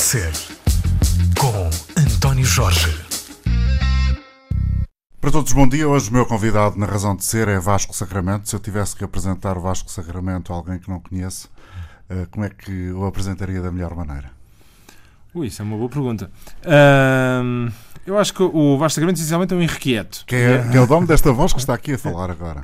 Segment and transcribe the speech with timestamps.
[0.00, 0.32] de Ser,
[1.38, 1.68] com
[2.00, 2.88] António Jorge.
[5.20, 5.86] Para todos, bom dia.
[5.86, 8.48] Hoje o meu convidado na Razão de Ser é Vasco Sacramento.
[8.48, 11.50] Se eu tivesse que apresentar o Vasco Sacramento a alguém que não conheço,
[12.08, 14.30] eh, como é que o apresentaria da melhor maneira?
[15.34, 16.30] Ui, isso é uma boa pergunta.
[18.06, 20.24] Eu acho que o Vasco Sacramento essencialmente é um irrequieto.
[20.26, 22.62] Que é, que é o dono desta voz que está aqui a falar agora.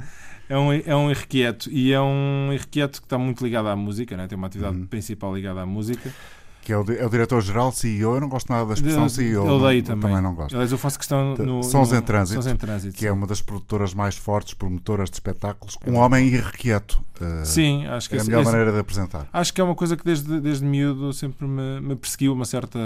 [0.48, 4.16] É um, é um irrequieto e é um irrequieto que está muito ligado à música,
[4.16, 4.26] né?
[4.26, 4.86] tem uma atividade Uhum.
[4.86, 6.10] principal ligada à música.
[6.66, 8.16] Que é o, é o diretor-geral, CEO.
[8.16, 9.46] Eu não gosto nada da expressão CEO.
[9.46, 10.20] eu odeio não- também.
[10.20, 10.52] não gosto.
[10.54, 12.98] Aliás, eu faço questão no, Sons no- em Trânsito, Sons em Trânsito.
[12.98, 15.78] Que é uma das produtoras mais fortes, promotoras de espetáculos.
[15.86, 17.00] Um homem irrequieto.
[17.20, 19.28] eh, Sim, acho que É a melhor esse- maneira de apresentar.
[19.32, 22.78] Acho que é uma coisa que desde, desde miúdo sempre me, me perseguiu uma certa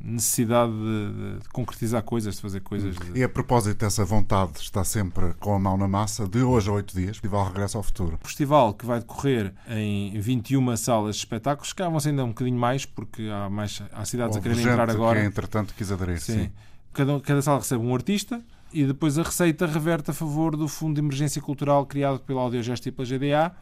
[0.00, 2.94] necessidade de, de concretizar coisas, de fazer coisas.
[2.96, 6.68] de- E a propósito dessa vontade, está sempre com a mão na massa, de hoje
[6.68, 8.18] a oito dias, o Festival Regresso ao Futuro.
[8.22, 12.58] O festival que vai decorrer em 21 salas de espetáculos, cá vão-se ainda um bocadinho
[12.58, 15.20] mais, porque há, mais, há cidades a Houve quererem gente entrar agora.
[15.20, 16.20] que, entretanto, quis aderir.
[16.20, 16.44] Sim.
[16.44, 16.50] Sim.
[16.92, 20.94] Cada, cada sala recebe um artista e depois a receita reverte a favor do Fundo
[20.94, 23.52] de Emergência Cultural criado pela Audiogesto e pela GDA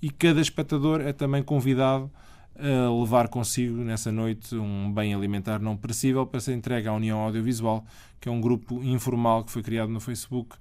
[0.00, 2.10] e cada espectador é também convidado
[2.58, 7.18] a levar consigo nessa noite um bem alimentar não perecível para ser entregue à União
[7.18, 7.84] Audiovisual,
[8.20, 10.56] que é um grupo informal que foi criado no Facebook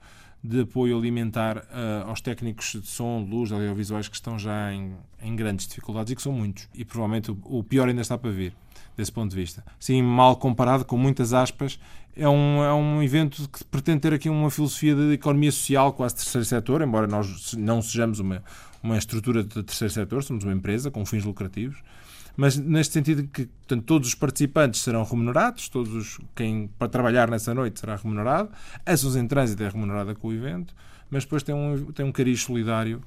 [0.45, 5.35] de apoio alimentar eh, aos técnicos de som, luz, audiovisuais que estão já em, em
[5.35, 6.67] grandes dificuldades e que são muitos.
[6.73, 8.53] E provavelmente o, o pior ainda está para vir,
[8.95, 9.63] desse ponto de vista.
[9.79, 11.79] Sim, mal comparado, com muitas aspas,
[12.16, 16.16] é um, é um evento que pretende ter aqui uma filosofia de economia social, quase
[16.16, 18.43] terceiro setor, embora nós não sejamos uma,
[18.81, 21.77] uma estrutura de terceiro setor, somos uma empresa com fins lucrativos
[22.36, 27.30] mas neste sentido que portanto, todos os participantes serão remunerados, todos os, quem para trabalhar
[27.30, 28.50] nessa noite será remunerado,
[28.86, 30.75] a Sons em Trânsito é remunerada com o evento,
[31.09, 33.02] mas depois tem um, tem um cariz solidário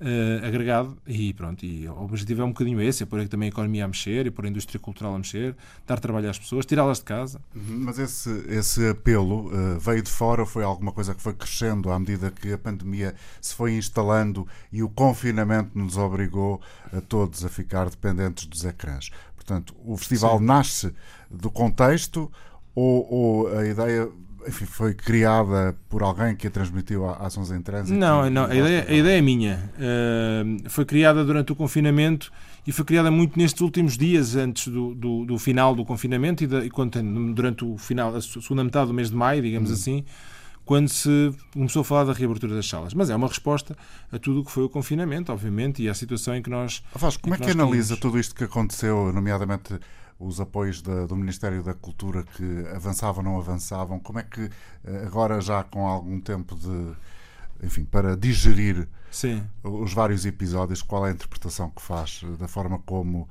[0.00, 3.48] eh, agregado e pronto, e o objetivo é um bocadinho esse, é pôr aqui também
[3.48, 6.66] a economia a mexer, é pôr a indústria cultural a mexer, dar trabalho às pessoas,
[6.66, 7.40] tirá-las de casa.
[7.54, 11.32] Uhum, Mas esse, esse apelo eh, veio de fora ou foi alguma coisa que foi
[11.32, 16.60] crescendo à medida que a pandemia se foi instalando e o confinamento nos obrigou
[16.92, 19.10] a todos a ficar dependentes dos ecrãs?
[19.36, 20.44] Portanto, o festival Sim.
[20.44, 20.94] nasce
[21.30, 22.30] do contexto
[22.74, 24.10] ou, ou a ideia
[24.46, 27.98] enfim, foi criada por alguém que a transmitiu à Ações em Trânsito?
[27.98, 29.70] Não, não a, ideia, a ideia é minha.
[29.76, 32.32] Uh, foi criada durante o confinamento
[32.66, 36.46] e foi criada muito nestes últimos dias antes do, do, do final do confinamento e,
[36.46, 37.00] da, e quando,
[37.34, 39.74] durante o final, a segunda metade do mês de maio, digamos Hum.
[39.74, 40.04] assim,
[40.64, 42.94] quando se começou a falar da reabertura das salas.
[42.94, 43.76] Mas é uma resposta
[44.10, 46.82] a tudo o que foi o confinamento, obviamente, e à situação em que nós.
[46.94, 48.00] Vasco, como é que nós analisa tínhamos.
[48.00, 49.78] tudo isto que aconteceu, nomeadamente
[50.18, 53.98] os apoios da- do Ministério da Cultura que avançavam ou não avançavam?
[53.98, 54.50] Como é que
[54.84, 56.92] eh, agora já com algum tempo de
[57.62, 59.42] enfim, para digerir Sim.
[59.62, 63.28] os vários episódios, qual é a interpretação que faz eh, da forma como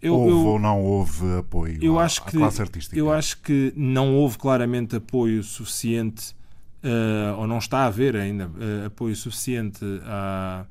[0.00, 2.96] Eu, houve eu- ou não houve apoio eu à, acho à que classe artística?
[2.98, 6.34] eu acho que não houve claramente apoio suficiente
[6.82, 10.64] eh, ou não está a haver ainda eh, apoio suficiente à-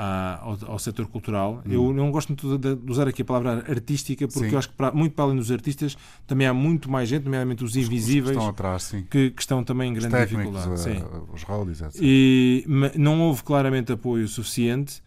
[0.00, 1.60] à- ao, ao setor cultural.
[1.68, 4.48] Eu não gosto muito de, de usar aqui a palavra artística porque Hum.
[4.48, 4.54] Sim.
[4.54, 7.64] eu acho que para- muito para além dos artistas também há muito mais gente, nomeadamente
[7.64, 10.62] os Os- os que invisíveis, estão atrás, que, que estão também em Os grande técnicos,
[10.64, 10.90] dificuldade.
[10.90, 11.04] eh, Sim.
[11.34, 12.00] os roadies, etc.
[12.00, 12.64] E
[12.96, 15.02] não houve claramente apoio suficiente,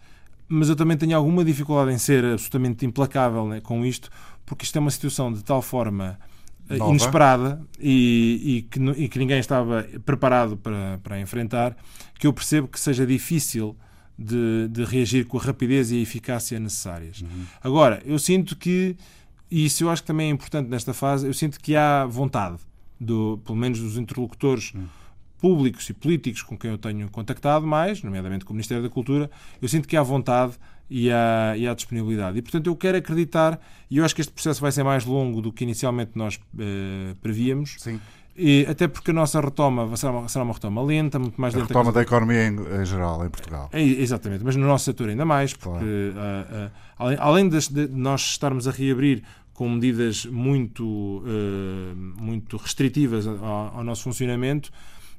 [0.50, 4.09] mas eu também tenho alguma dificuldade em ser absolutamente implacável né, com isto,
[4.46, 6.19] porque isto é uma situação de tal forma
[6.69, 6.91] eh, Nova.
[6.91, 11.78] inesperada e, e que, e que ninguém estava preparado para, para enfrentar,
[12.19, 13.73] que eu percebo que seja difícil
[14.22, 17.24] de, de reagir com a rapidez e a eficácia necessárias.
[17.62, 18.96] Agora, eu sinto que,
[19.50, 22.58] e isso eu acho que também é importante nesta fase, eu sinto que há vontade,
[23.00, 24.74] do, pelo menos dos interlocutores
[25.40, 29.30] públicos e políticos com quem eu tenho contactado mais, nomeadamente com o Ministério da Cultura,
[29.59, 30.53] eu sinto que há vontade
[30.88, 32.38] e há, e há disponibilidade.
[32.38, 33.59] E, portanto, eu quero acreditar,
[33.90, 37.16] e eu acho que este processo vai ser mais longo do que inicialmente nós eh,
[37.22, 38.00] prevíamos, Sim,
[38.44, 41.59] e até porque a nossa retoma será uma, será uma retoma lenta, muito mais a
[41.59, 41.68] lenta.
[41.69, 43.69] retoma que- da economia em, em geral, em Portugal.
[43.72, 45.70] é, exatamente, mas no nosso setor ainda mais, porque
[46.14, 46.17] Claro.
[46.17, 49.23] ah, ah, além, além das- de nós estarmos a reabrir
[49.53, 54.72] com medidas muito, ah, muito restritivas ao, ao nosso funcionamento,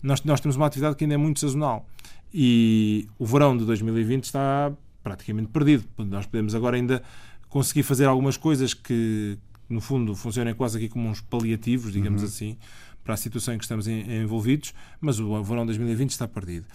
[0.02, 1.86] nós, nós temos uma atividade que ainda é muito sazonal.
[2.34, 4.72] E o verão de 2020 está
[5.02, 5.84] praticamente perdido.
[5.98, 7.02] Nós podemos agora ainda
[7.48, 9.36] conseguir fazer algumas coisas que,
[9.68, 12.56] no fundo, funcionem quase aqui como uns paliativos, digamos assim,
[13.04, 16.66] para a situação em que estamos en- envolvidos, mas o verão de 2020 está perdido.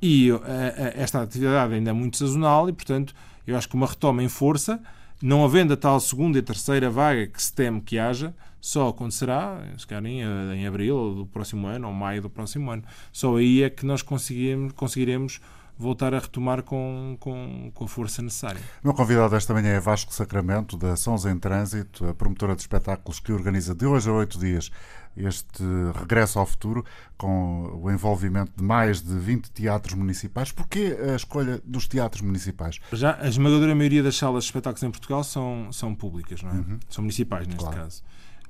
[0.00, 3.14] E eh, eh, esta atividade ainda é muito sazonal e, portanto,
[3.46, 4.80] eu acho que uma retoma em força,
[5.20, 9.60] não havendo a tal segunda e terceira vaga que se teme que haja, só acontecerá,
[9.76, 10.20] se calhar em,
[10.56, 12.82] em abril do próximo ano ou maio do próximo ano.
[13.12, 15.40] Só aí é que nós conseguiremos
[15.78, 18.60] voltar a retomar com, com, com a força necessária.
[18.82, 22.62] O meu convidado esta manhã é Vasco Sacramento, da Sons em Trânsito, a promotora de
[22.62, 24.70] espetáculos que organiza de hoje a oito dias
[25.16, 25.62] este
[25.98, 26.84] regresso ao futuro,
[27.18, 30.50] com o envolvimento de mais de 20 teatros municipais.
[30.50, 32.78] Porquê a escolha dos teatros municipais?
[32.92, 36.54] Já a esmagadora maioria das salas de espetáculos em Portugal são, são públicas, não é?
[36.54, 36.78] Uhum.
[36.88, 37.76] São municipais, neste claro.
[37.76, 38.02] caso.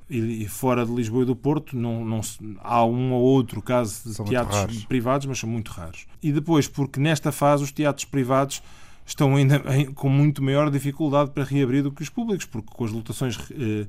[0.09, 2.21] E, e, fora de Lisboa e do Porto não, não,
[2.59, 6.05] há um ou outro caso de são teatros privados, mas são muito raros.
[6.21, 8.61] E depois, porque nesta fase os teatros privados
[9.05, 9.61] estão ainda
[9.95, 13.87] com muito maior dificuldade para reabrir do que os públicos, porque com as lotações eh,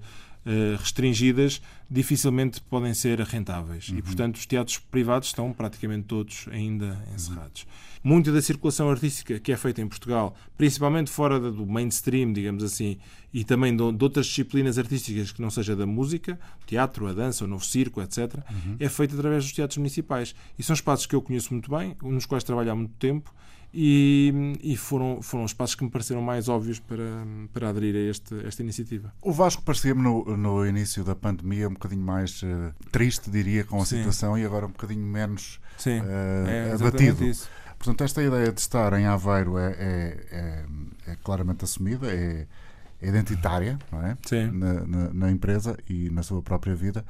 [0.78, 3.88] restringidas dificilmente podem ser rentáveis.
[3.88, 3.98] Uhum.
[3.98, 7.62] E, portanto, os teatros privados estão praticamente todos ainda encerrados.
[7.62, 7.94] Uhum.
[8.04, 12.98] Muita da circulação artística que é feita em Portugal, principalmente fora do mainstream, digamos assim,
[13.32, 17.48] e também de, outras disciplinas artísticas que não seja da música, teatro, a dança, o
[17.48, 18.76] novo circo, etc., uhum.
[18.78, 20.34] é feita através dos teatros municipais.
[20.58, 23.32] E são espaços que eu conheço muito bem, nos quais trabalho há muito tempo
[23.76, 28.10] e, e, foram, foram os passos que me pareceram mais óbvios para, para aderir a,
[28.10, 29.12] este, esta iniciativa.
[29.20, 33.82] O Vasco parecia-me no, no início da pandemia um bocadinho mais uh, triste, diria, com
[33.82, 33.98] a Sim.
[33.98, 37.24] situação e agora um bocadinho menos Sim, uh, é abatido.
[37.24, 37.48] Isso.
[37.76, 42.46] Portanto, esta ideia de estar em Aveiro é, é, é, é claramente assumida, é,
[43.02, 44.16] é identitária não é?
[44.52, 47.04] Na, na, na empresa e na sua própria vida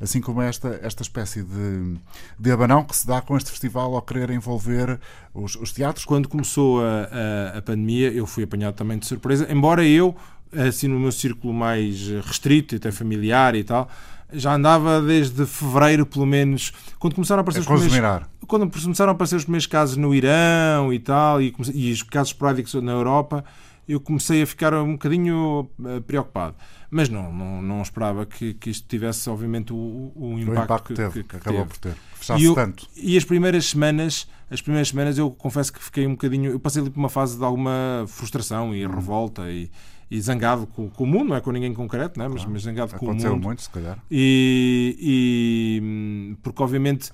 [0.00, 1.96] assim como esta, esta espécie de,
[2.38, 4.98] de abanão que se dá com este festival ao querer envolver
[5.34, 6.04] os, os teatros.
[6.04, 10.14] Quando começou a, a, a pandemia, eu fui apanhado também de surpresa, embora eu,
[10.52, 13.88] assim no meu círculo mais restrito, até familiar e tal,
[14.32, 19.10] já andava desde fevereiro, pelo menos, quando começaram a aparecer é os primeiros, quando começaram
[19.10, 22.92] a aparecer os primeiros casos no Irão e tal, e, e os casos esporádicos na
[22.92, 23.44] Europa,
[23.88, 26.54] eu comecei a ficar um bocadinho eh, preocupado.
[26.90, 30.86] Mas não, não, não esperava que, que isto tivesse, obviamente, o, o impacto, o impacto
[30.88, 31.70] que, teve, que, que acabou teve.
[31.70, 31.96] por ter.
[32.14, 32.88] Fechasse e, tanto.
[32.96, 36.82] e as primeiras semanas, as primeiras semanas eu confesso que fiquei um bocadinho, eu passei
[36.82, 38.90] ali por uma fase de alguma frustração e hum.
[38.90, 39.70] revolta e,
[40.10, 42.28] e zangado com, com, o mundo, não é com ninguém concreto, não é?
[42.28, 43.20] mas, mas zangado com o mundo.
[43.20, 43.98] Aconteceu muito, se calhar.
[44.10, 47.10] E, e, porque obviamente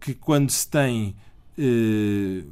[0.00, 1.14] que quando se tem
[1.58, 2.44] eh,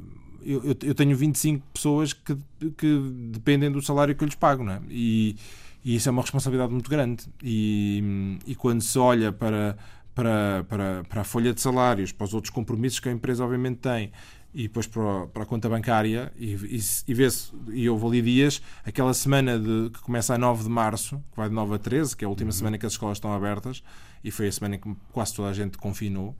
[0.45, 2.37] eu, eu, tenho 25 pessoas que,
[2.77, 2.99] que
[3.31, 4.81] dependem do salário que eu lhes pago, não é?
[4.89, 5.35] E,
[5.83, 7.25] e isso é uma responsabilidade muito grande.
[7.41, 9.77] E, e quando se olha para,
[10.13, 13.77] para, para, para a folha de salários, para os outros compromissos que a empresa obviamente
[13.77, 14.11] tem,
[14.53, 18.61] e depois para, para a conta bancária, e, e, e vê-se, e houve ali dias,
[18.85, 22.15] aquela semana de, que começa a 9 de março, que vai de 9 a 13,
[22.15, 22.57] que é a última uhum.
[22.57, 23.83] semana que as escolas estão abertas,
[24.23, 26.35] e foi a semana em que quase toda a gente confinou.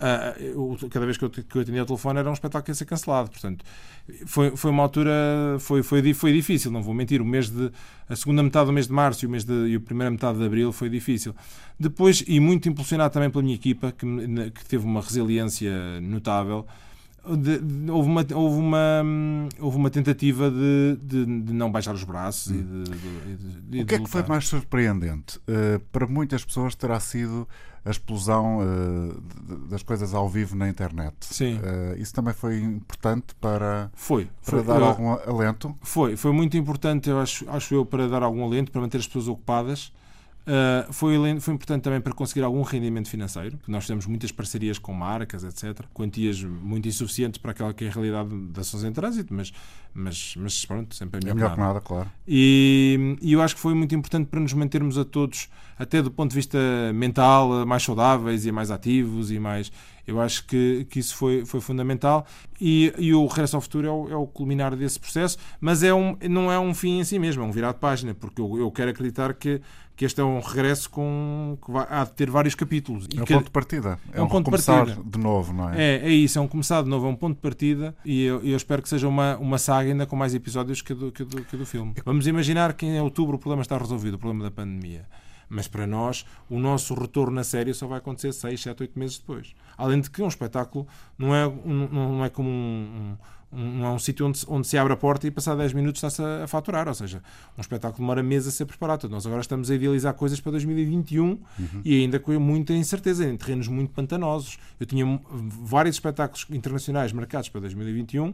[0.00, 2.84] Uh, cada vez que eu, que atendia o telefone era um espetáculo que ia ser
[2.84, 3.30] cancelado.
[3.30, 3.64] Portanto,
[4.26, 5.12] foi, foi uma altura,
[5.58, 7.20] foi, foi, foi difícil, não vou mentir.
[7.20, 7.70] O mês de,
[8.08, 10.38] a segunda metade do mês de março e, o mês de, e a primeira metade
[10.38, 11.34] de abril foi difícil.
[11.78, 14.06] Depois, e muito impulsionado também pela minha equipa, que,
[14.50, 16.64] que teve uma resiliência notável.
[17.36, 19.02] De, de, houve, uma, houve, uma,
[19.58, 22.84] houve uma tentativa de, de, de não baixar os braços hum.
[23.70, 25.38] e de, O que é que foi mais surpreendente?
[25.38, 27.46] Uh, para muitas pessoas terá sido
[27.84, 31.14] a explosão uh, das coisas ao vivo na internet.
[31.20, 31.58] Sim.
[31.58, 35.76] Uh, isso também foi importante para, foi, para foi, dar algum alento?
[35.80, 39.06] Foi, foi muito importante, eu acho, acho eu, para dar algum alento, para manter as
[39.06, 39.92] pessoas ocupadas.
[40.48, 43.58] Uh, foi, foi importante também para conseguir algum rendimento financeiro.
[43.68, 45.84] Nós fizemos muitas parcerias com marcas, etc.
[45.92, 49.52] Quantias muito insuficientes para aquela que é a realidade das ações em trânsito, mas,
[49.92, 51.72] mas, mas pronto, sempre é melhor, é melhor que, nada.
[51.72, 51.80] que nada.
[51.82, 52.10] claro.
[52.26, 56.10] E, e eu acho que foi muito importante para nos mantermos a todos, até do
[56.10, 56.58] ponto de vista
[56.94, 59.70] mental, mais saudáveis e mais ativos e mais.
[60.06, 62.26] Eu acho que, que isso foi, foi fundamental
[62.58, 65.92] e, e o Regresso ao Futuro é o, é o culminar desse processo, mas é
[65.92, 68.58] um, não é um fim em si mesmo, é um virar de página, porque eu,
[68.58, 69.60] eu quero acreditar que
[69.98, 73.08] que este é um regresso com que vai, há de ter vários capítulos.
[73.12, 73.98] É um ponto de partida.
[74.12, 75.02] É, é um, um ponto de partida.
[75.04, 75.96] de novo, não é?
[75.96, 78.40] É, é isso, é um começar de novo, é um ponto de partida e eu,
[78.44, 81.44] eu espero que seja uma, uma saga ainda com mais episódios que do, que, do,
[81.44, 81.94] que do filme.
[82.04, 85.04] Vamos imaginar que em outubro o problema está resolvido, o problema da pandemia.
[85.48, 89.18] Mas para nós, o nosso retorno na série só vai acontecer 6, 7, 8 meses
[89.18, 89.52] depois.
[89.76, 90.86] Além de que um espetáculo
[91.18, 93.16] não é, um, não é como um, um,
[93.50, 96.44] é um sítio onde, onde se abre a porta e passar 10 minutos está-se a,
[96.44, 96.86] a, faturar.
[96.86, 97.22] Ou seja,
[97.56, 99.08] um espetáculo demora meses a ser preparado.
[99.08, 101.40] Nós agora estamos a idealizar coisas para 2021 uhum.
[101.84, 104.58] e ainda com muita incerteza, em terrenos muito pantanosos.
[104.78, 108.32] Eu tinha vários espetáculos internacionais marcados para 2021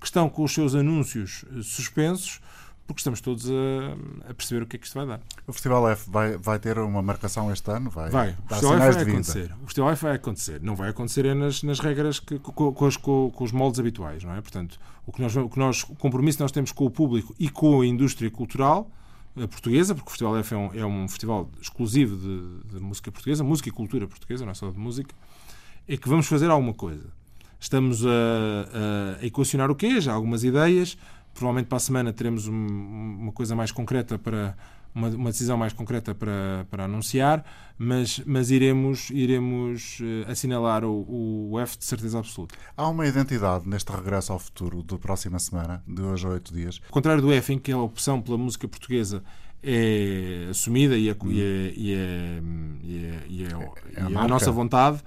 [0.00, 2.40] que estão com os seus anúncios eh, suspensos
[2.86, 5.20] porque estamos todos a, a, perceber o que é que isto vai dar.
[5.46, 7.90] O Festival F vai, vai ter uma marcação este ano?
[7.90, 8.30] Vai, vai.
[8.30, 9.52] O Festival F vai acontecer.
[9.62, 10.62] O Festival F vai acontecer.
[10.62, 14.22] Não vai acontecer é nas, nas regras, que, com, com, os, com, os moldes habituais,
[14.22, 14.40] não é?
[14.40, 17.34] Portanto, o que, nós, o que nós, o compromisso que nós temos com o público
[17.38, 18.90] e com a indústria cultural
[19.50, 23.42] portuguesa, porque o Festival F é um, é um festival exclusivo de, de música portuguesa,
[23.42, 25.12] música e cultura portuguesa, não é só de música,
[25.88, 27.06] é que vamos fazer alguma coisa.
[27.58, 30.00] estamos a, a, a equacionar o quê?
[30.00, 30.96] Já há algumas ideias.
[31.34, 34.56] Provavelmente para a semana teremos um, uma coisa mais concreta para
[34.94, 37.44] uma, uma, decisão mais concreta para, para anunciar,
[37.76, 42.54] mas, mas iremos, iremos uh, assinalar o, o F de certeza absoluta.
[42.76, 46.80] Há uma identidade neste regresso ao futuro da próxima semana, de hoje a oito dias?
[46.86, 49.22] Ao contrário do F, em que a opção pela música portuguesa
[49.60, 51.16] é assumida e é, hum.
[51.30, 52.42] e é, e é,
[53.28, 53.48] e é,
[53.96, 55.02] é a, a nossa vontade.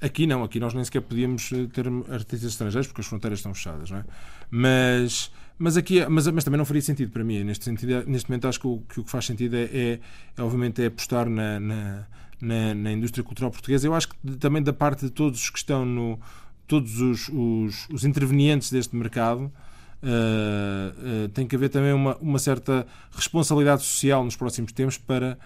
[0.00, 3.52] Aqui não, aqui nós nem sequer podíamos eh, ter artistas estrangeiros porque as fronteiras estão
[3.52, 4.04] fechadas, não é?
[4.50, 7.42] Mas, mas aqui, mas, mas também não faria sentido para mim.
[7.42, 10.00] Neste, sentido, neste momento acho que o que, o que faz sentido é, é,
[10.36, 12.06] é, obviamente, é apostar na, na,
[12.40, 13.86] na, na, indústria cultural portuguesa.
[13.88, 16.20] Eu acho que também da parte de todos os que estão no,
[16.68, 19.52] todos os, os, os intervenientes deste mercado,
[20.00, 25.36] Uh, uh, tem que haver também uma, uma certa responsabilidade social nos próximos tempos para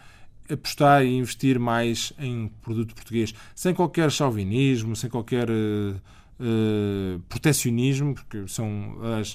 [0.50, 5.96] apostar e investir mais em produto português, sem qualquer chauvinismo, sem qualquer uh,
[6.40, 9.34] uh, protecionismo, porque são as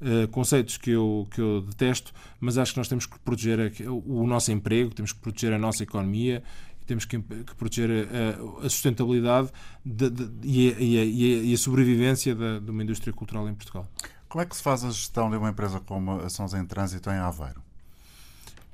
[0.00, 4.26] uh, conceitos que eu, que eu detesto, mas acho que nós temos que proteger o
[4.26, 6.42] nosso emprego, temos que proteger a nossa economia
[6.88, 9.50] temos que, que proteger a, a sustentabilidade
[9.84, 13.86] de, de, e, a, e, e, a, sobrevivência de, de uma indústria cultural em Portugal.
[14.26, 17.10] Como é que se faz a gestão de uma empresa como a Sons em Trânsito
[17.10, 17.62] em Aveiro?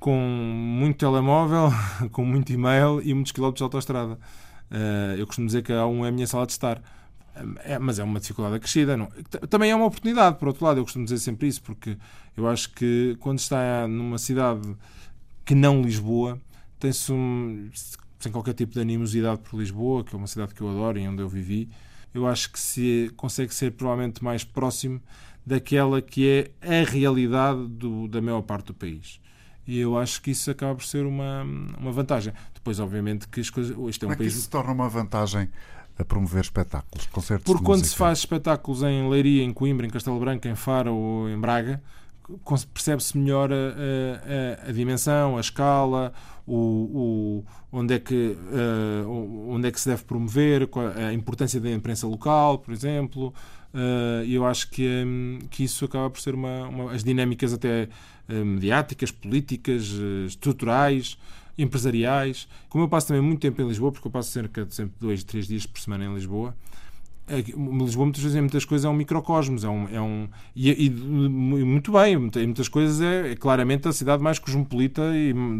[0.04, 1.70] Com muito telemóvel,
[2.12, 4.18] com muito e-mail e muitos quilómetros de autoestrada.
[4.70, 6.82] Uh, eu costumo dizer que a um é a minha sala de estar.
[7.64, 8.98] É, mas é uma dificuldade acrescida.
[8.98, 9.06] Não.
[9.48, 11.96] Também é uma oportunidade, por outro lado, eu costumo dizer sempre isso, porque
[12.36, 14.76] eu acho que quando está numa cidade
[15.42, 16.38] que não Lisboa,
[16.78, 17.70] tem-se um,
[18.20, 21.08] sem qualquer tipo de animosidade por Lisboa, que é uma cidade que eu adoro e
[21.08, 21.70] onde eu vivi,
[22.12, 25.00] eu acho que se consegue ser provavelmente mais próximo
[25.46, 26.28] daquela que
[26.60, 29.23] é a realidade do, da maior parte do país.
[29.66, 31.42] E eu acho que isso acaba por ser uma,
[31.78, 32.32] uma vantagem.
[32.52, 33.76] Depois, obviamente, que as coisas.
[33.88, 34.32] Isto é um Como é país.
[34.32, 35.48] Que isso se torna uma vantagem
[35.98, 40.18] a promover espetáculos, concertos Porque quando se faz espetáculos em Leiria, em Coimbra, em Castelo
[40.18, 41.80] Branco, em Faro ou em Braga,
[42.72, 43.56] percebe-se melhor a,
[44.66, 46.12] a, a, dimensão, a escala,
[46.46, 48.36] o, o, onde, é que,
[49.04, 53.32] uh, onde é que se deve promover, a importância da imprensa local, por exemplo.
[53.74, 57.88] Uh, eu acho que, um, que isso acaba por ser uma, uma as dinâmicas até
[58.28, 59.90] uh, mediáticas, políticas,
[60.28, 61.18] estruturais,
[61.58, 62.46] empresariais.
[62.68, 65.24] Como eu passo também muito tempo em Lisboa, porque eu passo cerca de sempre dois,
[65.24, 66.54] três dias por semana em Lisboa,
[67.26, 70.86] é Lisboa muitas vezes em muitas coisas é um microcosmos é um, é um e,
[70.86, 75.02] e muito bem em muitas coisas é, é, claramente a cidade mais cosmopolita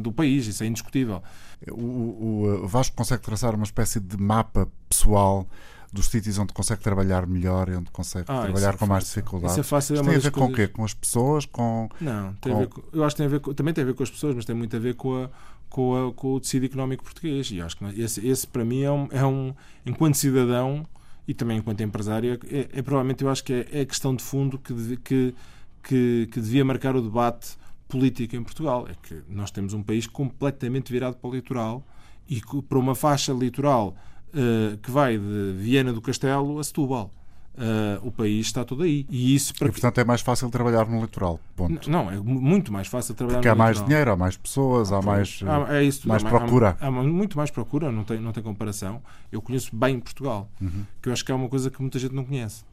[0.03, 1.23] do país isso é indiscutível
[1.71, 5.49] o, o Vasco consegue traçar uma espécie de mapa pessoal
[5.95, 9.53] dos sítios onde consegue trabalhar melhor e onde consegue ah, trabalhar é com mais dificuldade.
[9.53, 9.97] Isso é fácil.
[9.97, 10.67] É tem a ver com o quê?
[10.67, 11.47] Com as pessoas?
[11.47, 12.59] Com, não, tem com...
[12.59, 14.03] a ver com, eu acho que tem a ver com, também tem a ver com
[14.03, 15.31] as pessoas, mas tem muito a ver com, a,
[15.71, 17.49] com, a, com o tecido económico português.
[17.53, 19.55] E acho que esse, esse para mim é um, é um
[19.87, 20.85] enquanto cidadão
[21.29, 24.23] e também enquanto empresário, é, é provavelmente eu acho que é, é a questão de
[24.23, 25.35] fundo que, que,
[25.83, 27.57] que, que devia marcar o debate
[27.89, 28.89] político em Portugal.
[28.91, 31.87] É que nós temos um país completamente virado para o litoral
[32.29, 33.97] e para uma faixa litoral
[34.35, 37.11] uh, que vai de Viena do Castelo a Setúbal.
[37.57, 39.07] Uh, o país está todo aí.
[39.09, 41.39] E, isso para e, portanto, é mais fácil trabalhar no litoral.
[41.55, 41.89] Ponto.
[41.89, 45.01] Não, é muito mais fácil trabalhar Porque no há mais dinheiro, há mais pessoas, há
[45.01, 46.77] mais, há, é isso, mais há, procura.
[46.81, 49.01] Há, há, muito mais procura, não tem, não tem comparação.
[49.31, 50.85] Eu conheço bem Portugal, uhum.
[51.01, 52.65] que eu acho que é uma coisa que muita gente não conhece.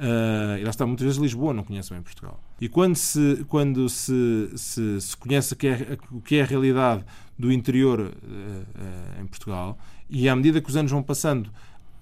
[0.00, 2.40] Uh, e lá está, muitas vezes Lisboa não conhece bem Portugal.
[2.58, 7.04] E quando se, quando se, se, se conhece o que, é, que é a realidade
[7.38, 9.78] do interior uh, em Portugal,
[10.12, 11.50] e à medida que os anos vão passando,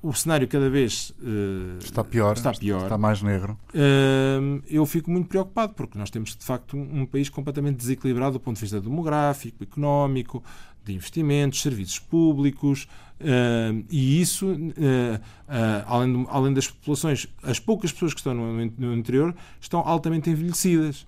[0.02, 3.57] o cenário cada vez uh, está, pior, está pior, está mais negro.
[3.73, 8.33] Uh, eu fico muito preocupado porque nós temos de facto um, um, país completamente desequilibrado
[8.33, 10.43] do ponto de vista demográfico, económico,
[10.85, 12.88] de investimentos, serviços públicos
[13.21, 14.49] uh, e isso,
[15.87, 20.31] além, de, além das populações, as poucas pessoas que estão no, no interior estão altamente
[20.31, 21.07] envelhecidas.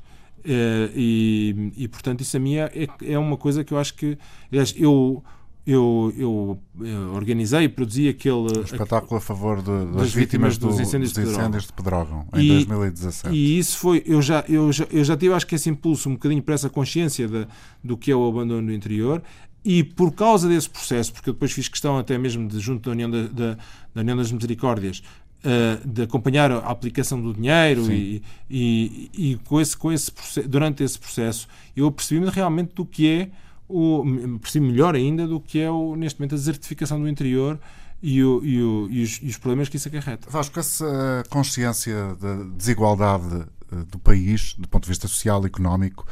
[0.94, 2.71] e, e portanto isso a mim é,
[3.02, 4.18] é uma coisa que eu acho que
[4.50, 5.23] aliás, eu
[5.66, 10.57] eu, eu, eu, organizei e produzi aquele um espetáculo a favor de, das, das, vítimas,
[10.57, 13.35] vítimas dos, incêndios, dos incêndios de Pedrógão em e, 2017.
[13.35, 16.14] E isso foi, eu já, eu, já, eu já tive, acho que esse impulso um
[16.14, 17.47] bocadinho para essa consciência de,
[17.83, 19.23] do que é o abandono do interior.
[19.64, 22.90] E por causa desse processo, porque eu depois fiz questão até mesmo de, junto da
[22.90, 23.59] União, da, da,
[23.95, 25.00] da União das Misericórdias,
[25.45, 30.11] uh, de acompanhar a aplicação do dinheiro e, e, e, com esse, com esse,
[30.49, 33.31] durante esse processo eu percebi-me realmente do que é
[33.69, 34.04] o,
[34.40, 37.59] percebo melhor ainda do que é o, neste momento a desertificação do interior
[38.02, 40.28] e, o, e, o, e, os, e, os, problemas que isso acarreta.
[40.28, 46.07] Vasco, essa consciência da desigualdade eh, do país, do ponto de vista social, económico,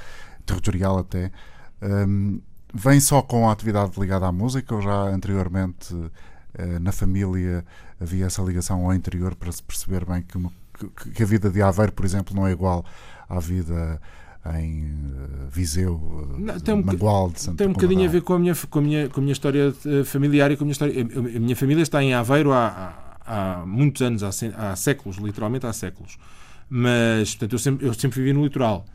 [0.47, 1.33] territorial até,
[1.83, 2.41] um,
[2.73, 6.11] vem só com a atividade ligada à música ou já anteriormente uh,
[6.81, 7.65] na família
[8.01, 10.53] havia essa ligação ao interior para se perceber bem que, uma,
[11.15, 12.85] que a vida de Aveiro, por exemplo, não é igual
[13.29, 14.01] à vida
[14.57, 18.39] em uh, Viseu, não, tem um, Mangualde, Santa Tem um bocadinho a ver com a
[18.39, 20.95] minha, com a minha, com a minha história familiar e com a minha história.
[21.03, 22.67] A minha família está em Aveiro há,
[23.27, 26.19] há, há muitos anos, há, há séculos, literalmente há séculos.
[26.71, 28.87] Mas, portanto, eu sempre, eu sempre vivi no litoral.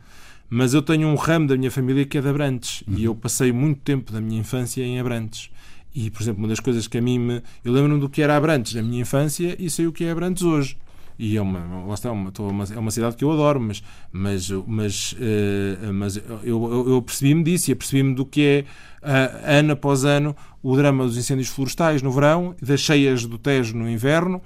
[0.48, 2.94] Mas eu tenho um ramo da minha família que é de Abrantes uhum.
[2.96, 5.50] e eu passei muito tempo da minha infância em Abrantes.
[5.94, 7.42] E, por exemplo, uma das coisas que a mim me.
[7.64, 10.42] Eu lembro-me do que era Abrantes na minha infância e sei o que é Abrantes
[10.42, 10.76] hoje.
[11.18, 13.82] E é uma, lá está, uma, uma, é uma cidade que eu adoro, mas,
[14.12, 18.64] mas, mas, uh, mas eu, eu, eu percebi-me disso e percebi-me do que
[19.02, 23.38] é, uh, ano após ano, o drama dos incêndios florestais no verão, das cheias do
[23.38, 24.42] Tejo no inverno.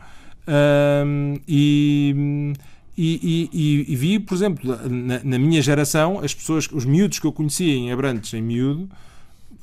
[0.47, 2.55] Uh, e,
[2.97, 7.27] e, e, e, vi, por exemplo, na, na, minha geração, as pessoas, os miúdos que
[7.27, 8.89] eu conhecia em Abrantes, em miúdo,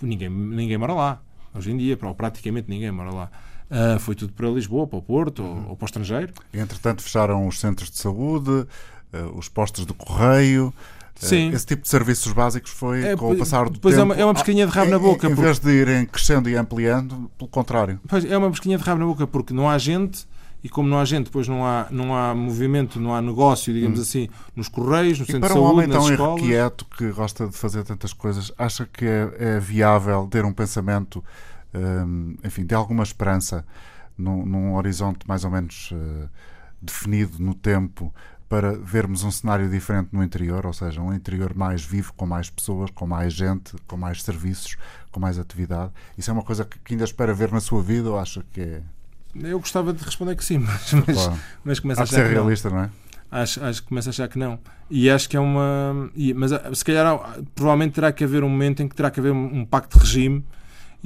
[0.01, 1.21] ninguém, ninguém mora lá.
[1.53, 3.31] Hoje em dia, praticamente ninguém mora lá.
[3.69, 5.63] Uh, foi tudo para Lisboa, para o Porto uhum.
[5.63, 6.33] ou, ou, para o estrangeiro.
[6.53, 8.67] Entretanto, fecharam os centros de saúde, uh,
[9.37, 10.73] os postos de correio.
[10.77, 11.49] Ah, Sim.
[11.49, 14.13] Esse tipo de serviços básicos foi é, com o passar do pois tempo.
[14.13, 15.27] é uma, é uma pesquinha de rabo na boca.
[15.27, 15.45] Em, em porque...
[15.45, 17.99] vez de irem crescendo e ampliando, pelo contrário.
[18.07, 20.27] Pois é uma pesquinha de rabo na boca porque não há gente
[20.63, 23.99] e como não há gente, depois não há, não há movimento, não há negócio, digamos
[23.99, 24.01] hum.
[24.01, 26.41] assim, nos correios, no e centro de saúde, um homem tão escolas.
[26.41, 31.23] irrequieto que gosta de fazer tantas coisas, acha que é, é viável ter um pensamento,
[31.73, 33.65] hum, enfim, de alguma esperança
[34.17, 36.29] num, num horizonte mais ou menos uh,
[36.81, 38.13] definido no tempo
[38.49, 42.49] para vermos um cenário diferente no interior, ou seja, um interior mais vivo, com mais
[42.49, 44.77] pessoas, com mais gente, com mais serviços,
[45.11, 45.91] com mais atividade.
[46.17, 48.81] Isso é uma coisa que ainda espera ver na sua vida ou acha que é
[49.43, 51.39] eu gostava de responder que sim, mas, mas, claro.
[51.63, 52.77] mas começo a achar ser que realista, não.
[52.77, 52.89] não é?
[53.29, 54.57] Acho, acho que começo a achar que não.
[54.89, 56.09] E acho que é uma.
[56.15, 57.19] E, mas ah, se calhar
[57.53, 60.05] provavelmente terá que haver um momento em que terá que haver um, um pacto de
[60.05, 60.45] regime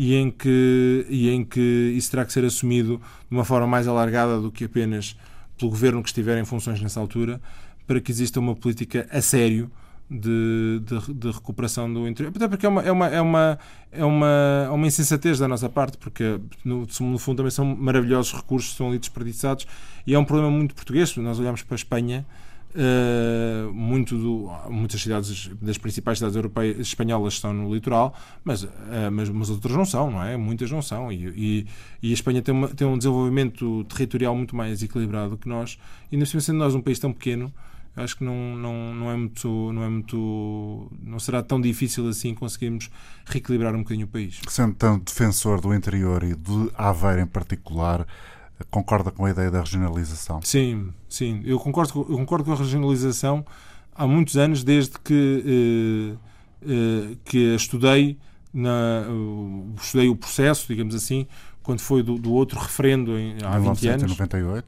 [0.02, 2.98] e em, que, e em que isso terá que ser assumido
[3.30, 5.16] de uma forma mais alargada do que apenas
[5.60, 7.40] pelo governo que estiver em funções nessa altura,
[7.86, 9.70] para que exista uma política a sério
[10.10, 12.34] de, de, de, recuperação do interior.
[12.36, 13.60] Até porque é uma, é uma, é uma,
[13.92, 18.34] é uma, é uma insensatez da nossa parte, porque no, no fundo também são maravilhosos
[18.34, 19.68] recursos que são ali desperdiçados
[20.08, 21.16] e é um problema muito português.
[21.18, 22.26] Nós olhamos para a Espanha.
[22.74, 28.70] Uh, muito do, muitas cidades das principais cidades europeias espanholas estão no litoral mas, uh,
[29.12, 30.38] mas, mas outras não são não é?
[30.38, 31.12] Muitas não são.
[31.12, 31.68] E, e,
[32.02, 35.78] e a Espanha tem, uma, tem um desenvolvimento territorial muito mais equilibrado que nós.
[36.12, 37.54] E ainda sendo nós um país tão pequeno
[37.96, 42.34] acho que não, não, não é muito não é muito não será tão difícil assim
[42.34, 42.90] conseguirmos
[43.26, 44.40] reequilibrar um bocadinho o país.
[44.48, 48.08] Sendo tão defensor do interior e de Aveiro em particular,
[48.70, 50.42] concorda com a ideia da regionalização?
[50.44, 53.46] Sim, sim, eu concordo, eu concordo com a regionalização
[53.96, 56.18] há muitos anos desde que eh,
[56.68, 58.18] eh, que estudei
[58.54, 59.06] na,
[59.82, 61.26] estudei o processo, digamos assim,
[61.64, 64.02] quando foi do, do outro referendo em, há 20 anos.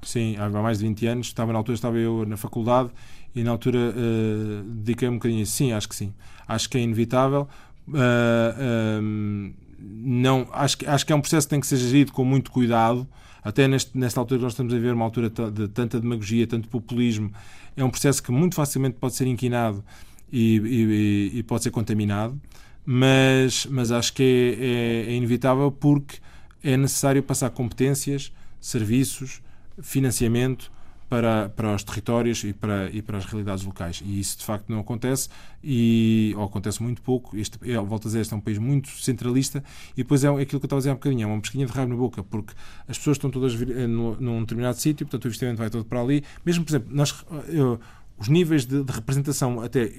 [0.03, 1.27] Sim, há mais de 20 anos.
[1.27, 2.89] Estava, na altura estava eu na faculdade
[3.35, 6.13] e na altura uh, dediquei um bocadinho sim, acho que sim.
[6.47, 7.47] Acho que é inevitável.
[7.87, 12.11] Uh, um, não, acho, que, acho que é um processo que tem que ser gerido
[12.11, 13.07] com muito cuidado.
[13.43, 16.67] Até neste, nesta altura que nós estamos a ver, uma altura de tanta demagogia, tanto
[16.69, 17.31] populismo,
[17.75, 19.83] é um processo que muito facilmente pode ser inquinado
[20.31, 22.39] e, e, e pode ser contaminado.
[22.85, 24.23] Mas, mas acho que
[24.59, 26.17] é, é, é inevitável porque
[26.63, 29.41] é necessário passar competências, serviços,
[29.81, 30.71] financiamento
[31.13, 34.01] para, para os territórios e para, e para as realidades locais.
[34.03, 35.29] E isso de facto não acontece,
[35.63, 37.37] e, ou acontece muito pouco.
[37.37, 40.45] Este, é, volto a dizer, este é um país muito centralista e depois é aquilo
[40.47, 42.23] que eu estava a dizer há um bocadinho, é uma pesquinha de rabo na boca,
[42.23, 42.55] porque
[42.87, 46.23] as pessoas estão todas eh, num determinado sítio, portanto o investimento vai todo para ali.
[46.43, 47.23] Mesmo, por exemplo, nós.
[47.47, 47.79] Eu,
[48.23, 49.91] os níveis de, de representação até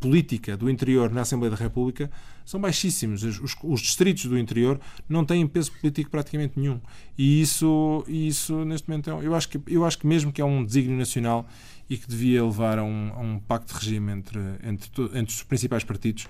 [0.00, 2.10] política do interior na Assembleia da República
[2.44, 3.22] são baixíssimos.
[3.22, 6.80] Os, os, distritos do interior não têm peso político praticamente nenhum.
[7.16, 10.44] E isso, isso neste momento, é, eu, acho que, eu acho que mesmo que é
[10.44, 11.46] um desígnio nacional
[11.88, 15.44] e que devia levar a um, a um pacto de regime entre, entre, entre os
[15.44, 16.26] principais partidos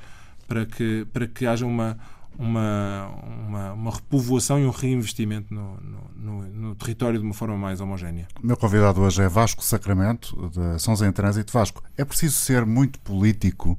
[0.47, 1.99] para que, para que haja uma,
[2.39, 3.09] uma,
[3.47, 5.77] uma, uma, repovoação e um reinvestimento no,
[6.15, 8.27] no, no, território de uma forma mais homogénea.
[8.43, 11.53] O meu convidado hoje é Vasco Sacramento, da São Zé em Trânsito.
[11.53, 13.79] Vasco, é preciso ser muito político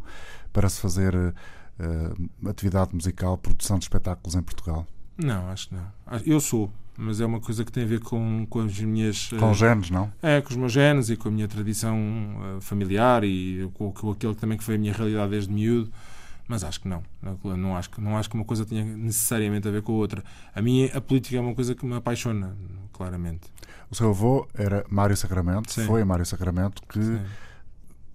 [0.51, 4.85] para se fazer uh, atividade musical, produção de espetáculos em Portugal?
[5.17, 5.87] Não, acho que não.
[6.25, 9.29] Eu sou, mas é uma coisa que tem a ver com, com as minhas.
[9.39, 10.11] Com os genes, não?
[10.21, 14.11] É, com os meus genes e com a minha tradição uh, familiar e com, com
[14.11, 15.91] aquilo que também que foi a minha realidade desde miúdo
[16.47, 17.03] mas acho que não.
[17.57, 20.23] Não acho, não acho que uma coisa tenha necessariamente a ver com a outra.
[20.53, 22.55] A minha a política é uma coisa que me apaixona,
[22.91, 23.51] claramente.
[23.89, 25.85] O seu avô era Mário Sacramento, Sim.
[25.85, 27.21] foi Mário Sacramento, que, Sim.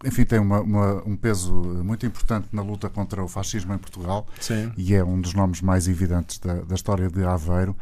[0.04, 1.52] enfim, tem uma, uma, um peso
[1.84, 4.72] muito importante na luta contra o fascismo em Portugal Sim.
[4.76, 7.76] e é um dos nomes mais evidentes da, da história de Aveiro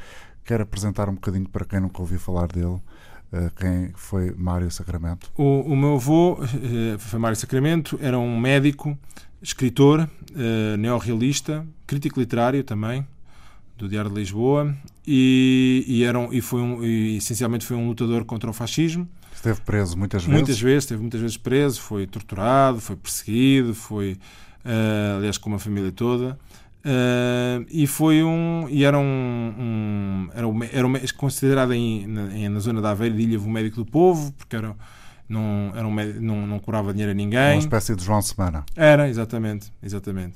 [0.47, 2.81] Quer apresentar um bocadinho para quem nunca ouviu falar dele?
[3.33, 5.29] Uh, quem foi Mário Sacramento?
[5.37, 8.97] O, o meu avô uh, foi Mário Sacramento, era um médico,
[9.47, 10.01] escritor,
[10.33, 13.07] uh, neorrealista, crítico literário também,
[13.79, 14.75] do Diário de Lisboa,
[15.07, 19.09] e, e, era um, e, foi um, e essencialmente foi um lutador contra o fascismo.
[19.33, 20.35] Esteve preso muitas vezes?
[20.37, 24.17] Muitas vezes, esteve muitas vezes preso, foi torturado, foi perseguido, foi,
[24.65, 26.37] uh, aliás, com uma família toda.
[26.85, 29.03] Uh, e foi um e era um,
[29.59, 33.51] um era, um, era um, considerado em, na, na, zona da Aveira de Ilha o
[33.51, 34.73] médico do povo porque era
[35.29, 39.09] não era um não, não curava dinheiro a ninguém uma espécie de João Semana era
[39.09, 40.35] exatamente exatamente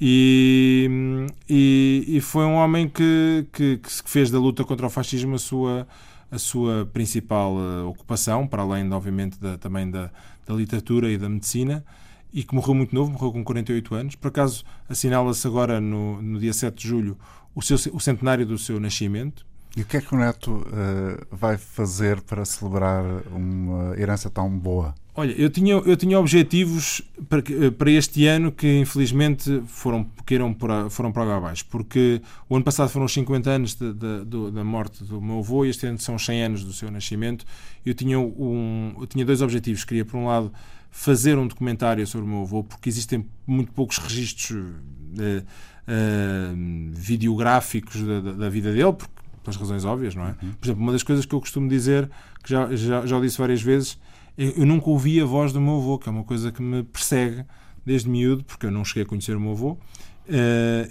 [0.00, 5.36] e, e, e foi um homem que, que, que fez da luta contra o fascismo
[5.36, 5.86] a sua
[6.30, 10.10] a sua principal uh, ocupação para além obviamente da, também da,
[10.46, 11.84] da literatura e da medicina
[12.32, 14.14] e que morreu muito novo, morreu com 48 anos.
[14.16, 17.18] Por acaso, assinala-se agora, no, no dia 7 de julho,
[17.54, 19.46] o, seu, o centenário do seu nascimento.
[19.76, 24.50] E o que é que o Neto uh, vai fazer para celebrar uma herança tão
[24.50, 24.94] boa?
[25.14, 30.54] Olha, eu tinha, eu tinha objetivos para, eh, para este ano que infelizmente foram, queiram
[30.54, 34.50] para, foram para abaixo, porque o ano passado foram os 50 anos de, de, de,
[34.50, 37.44] da morte do meu avô e este ano são 100 anos do seu nascimento.
[37.84, 39.84] Eu tinha, um, eu tinha dois objetivos.
[39.84, 40.50] Queria, por um lado,
[40.90, 45.44] fazer um documentário sobre o meu avô, porque existem muito poucos registros uh,
[45.88, 46.56] uh,
[46.92, 50.34] videográficos da, da, vida dele, porque, pelas razões óbvias, não é?
[50.42, 50.52] Uhum.
[50.52, 52.08] Por exemplo, uma das coisas que eu costumo dizer,
[52.42, 53.98] que já, já, já disse várias vezes,
[54.36, 56.82] eu, eu nunca ouvi a voz do meu avô, que é uma coisa que me
[56.82, 57.44] persegue
[57.84, 59.78] desde miúdo, porque eu não cheguei a conhecer o meu avô, uh,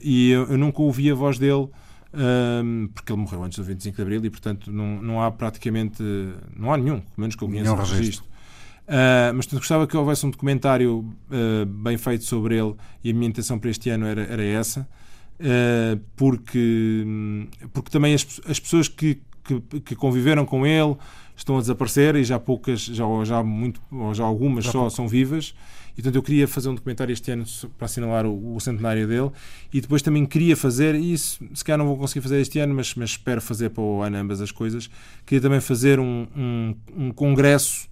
[0.03, 1.67] e eu, eu, nunca ouvi a voz dele.
[2.93, 6.03] porque ele morreu antes do 25 de Abril e, portanto, não, não há praticamente.
[6.55, 7.97] Não há nenhum, pelo menos que eu conheça, registro.
[7.97, 8.31] registro.
[8.91, 13.13] Uh, mas portanto, gostava que houvesse um documentário uh, bem feito sobre ele e a
[13.13, 14.85] minha intenção para este ano era, era essa, uh,
[16.15, 17.05] porque,
[17.73, 20.95] porque também as, as pessoas que, que, que, conviveram com ele
[21.35, 23.81] estão a desaparecer e já poucas, já, já, muito,
[24.13, 24.95] já algumas já só pouco.
[24.95, 25.53] são vivas.
[25.91, 27.43] E, portanto, eu queria fazer um documentário este ano
[27.77, 29.29] para assinalar o, o, centenário dele
[29.73, 32.73] e depois também queria fazer, e isso se calhar não vou conseguir fazer este ano,
[32.73, 34.89] mas, mas espero fazer para o ano ambas as coisas.
[35.25, 37.91] Queria também fazer um, um, um congresso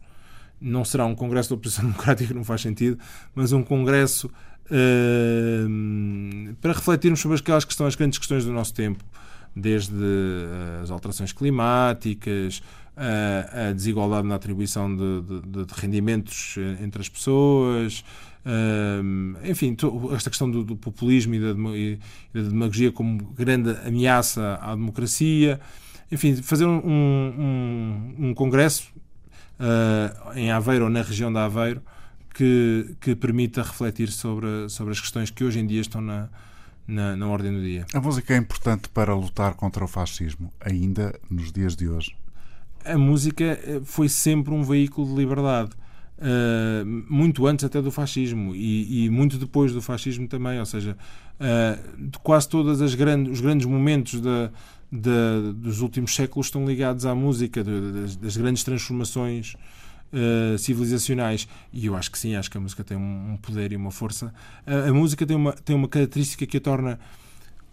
[0.62, 3.00] não será um congresso da oposição democrática, não faz sentido,
[3.34, 4.30] mas um congresso
[4.72, 9.04] uh, para refletirmos sobre aquelas que são as grandes questões do nosso tempo,
[9.56, 12.62] desde uh, as alterações climáticas,
[12.98, 18.04] uh, a desigualdade na atribuição de, de, de rendimentos eh, entre as pessoas,
[19.44, 19.76] enfim,
[20.16, 22.00] esta questão do, do populismo e da, e
[22.34, 25.60] da, demagogia como grande ameaça à democracia.
[26.12, 28.92] Enfim, fazer um, um, um congresso
[29.60, 31.82] uh, em Aveiro ou na região da Aveiro
[32.34, 36.30] que, que permita refletir sobre, sobre as questões que hoje em dia estão na,
[36.88, 37.86] na, na ordem do dia.
[37.94, 42.16] A música é importante para lutar contra o fascismo, ainda nos dias de hoje?
[42.84, 45.72] A música eh, foi sempre um veículo de liberdade.
[46.22, 50.98] Uh, muito antes até do fascismo e, e, muito depois do fascismo também, ou seja,
[51.40, 54.52] uh, de quase todos os grandes momentos da,
[54.92, 59.56] de, dos últimos séculos estão ligados à música, de, das, das, grandes transformações
[60.14, 61.48] uh, civilizacionais.
[61.72, 63.92] E eu acho que sim, acho que a música tem um, um poder e uma
[63.92, 64.34] força.
[64.66, 67.00] A, a, música tem uma, tem uma característica que a torna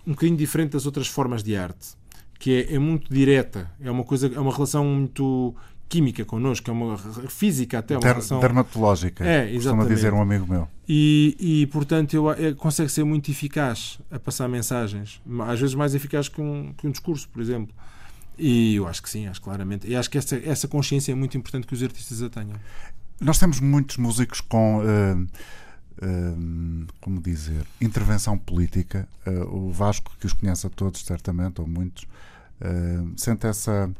[0.06, 1.96] um bocadinho diferente das outras formas de arte,
[2.38, 5.54] que é, é muito direta, é uma coisa, é uma relação muito
[5.88, 8.40] química connosco, é uma física até, uma Der, relação...
[8.40, 10.68] Dermatológica, é, costuma dizer um amigo meu.
[10.88, 15.94] E, e portanto, eu, é, consegue ser muito eficaz a passar mensagens, às vezes mais
[15.94, 17.74] eficaz que um, que um discurso, por exemplo.
[18.38, 19.86] E eu acho que sim, acho claramente.
[19.88, 22.58] E acho que essa, essa consciência é muito importante que os artistas a tenham.
[23.20, 24.78] Nós temos muitos músicos com...
[24.78, 25.26] Uh,
[26.02, 29.08] uh, como dizer, intervenção política.
[29.26, 32.06] Uh, o Vasco, que os conhece a todos, certamente, ou muitos,
[33.16, 33.90] sente essa,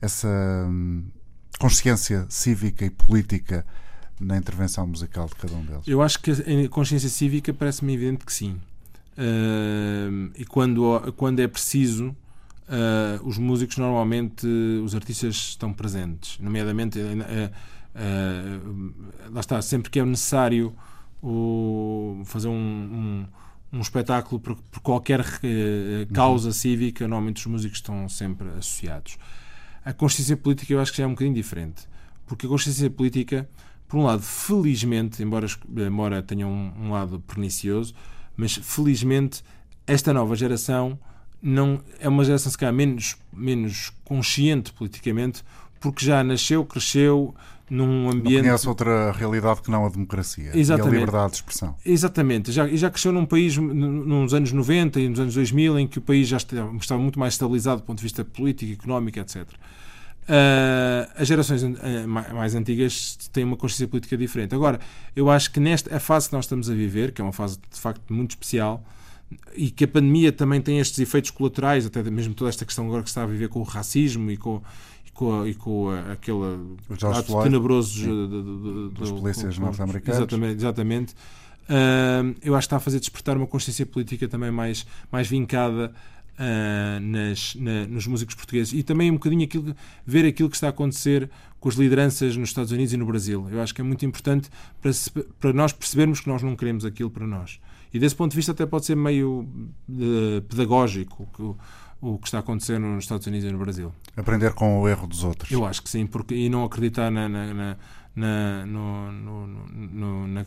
[0.00, 0.28] essa
[0.68, 1.02] um,
[1.58, 3.64] consciência cívica e política
[4.20, 5.86] na intervenção musical de cada um deles?
[5.86, 8.60] Eu acho que a consciência cívica parece-me evidente que sim.
[9.16, 12.14] Uh, e quando, quando é preciso,
[12.68, 14.46] uh, os músicos normalmente,
[14.84, 17.50] os artistas estão presentes, nomeadamente, uh,
[19.30, 20.74] lá está, sempre que é necessário
[21.22, 23.26] o, fazer um, um,
[23.78, 25.24] um espetáculo por, por qualquer
[26.12, 26.52] causa uhum.
[26.52, 29.16] cívica, normalmente os músicos estão sempre associados.
[29.84, 31.86] A consciência política eu acho que já é um bocadinho diferente.
[32.26, 33.48] Porque a consciência política,
[33.86, 35.46] por um lado, felizmente, embora,
[35.76, 37.94] embora tenha um, um lado pernicioso,
[38.36, 39.42] mas felizmente
[39.86, 40.98] esta nova geração
[41.44, 45.44] não é uma geração se calhar menos, menos consciente politicamente
[45.78, 47.34] porque já nasceu, cresceu
[47.68, 48.42] num Não ambiente.
[48.42, 50.92] conhece outra realidade que não a democracia Exatamente.
[50.94, 51.74] e a liberdade de expressão.
[51.84, 55.86] Exatamente, já, e já cresceu num país nos anos 90 e nos anos 2000 em
[55.86, 59.46] que o país já estava, muito mais estabilizado do ponto de vista político, económico, etc.
[60.26, 61.62] Ah, as gerações
[62.06, 64.54] ma- mais antigas têm uma consciência política diferente.
[64.54, 64.80] Agora,
[65.14, 67.58] eu acho que nesta a fase que nós estamos a viver, que é uma fase
[67.70, 68.82] de facto muito especial,
[69.56, 73.02] e que a pandemia também tem estes efeitos colaterais, até mesmo toda esta questão agora
[73.02, 74.62] que se está a viver com o racismo e com,
[75.06, 76.44] e com, a- e com a- aquele
[77.08, 78.04] ato Floyd, tenebroso sim.
[78.04, 80.18] de- de- de- Dos do- polícias norte-americanos.
[80.18, 81.14] Exatamente, exatamente.
[81.68, 85.92] Ah, eu acho que está a fazer despertar uma consciência política também mais, mais vincada
[86.38, 89.74] ah, nas, na- nos músicos portugueses e também um bocadinho aquilo,
[90.06, 93.46] ver aquilo que está a acontecer com as lideranças nos Estados Unidos e no Brasil.
[93.50, 94.50] Eu acho que é muito importante
[94.82, 97.58] para, se- para nós percebermos que nós não queremos aquilo para nós.
[97.94, 99.48] E desse ponto de vista até pode ser meio
[99.88, 101.60] eh, pedagógico o que-
[102.06, 103.90] o que está a acontecer nos Estados Unidos e no Brasil.
[104.16, 105.50] Aprender com o erro dos outros.
[105.50, 107.76] Eu acho que sim, porque, e não acreditar na, na, na,
[108.14, 110.44] na, no- no- no- na,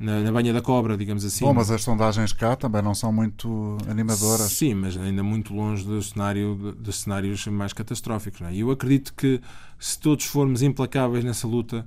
[0.00, 1.44] na, na- banha da cobra, digamos assim.
[1.44, 4.50] Bom, mas as sondagens cá também não são muito animadoras.
[4.52, 8.40] Sim, mas ainda muito longe do cenário, dos cenários mais catastróficos.
[8.40, 8.54] Não é?
[8.54, 9.40] E eu acredito que
[9.78, 11.84] se todos formos implacáveis nessa luta,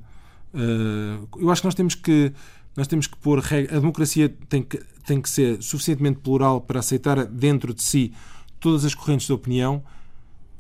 [0.54, 2.32] eh, eu acho que nós temos que
[2.76, 6.80] nós temos que pôr reg- a democracia tem que tem que ser suficientemente plural para
[6.80, 8.14] aceitar dentro de si
[8.60, 9.84] todas as correntes de opinião,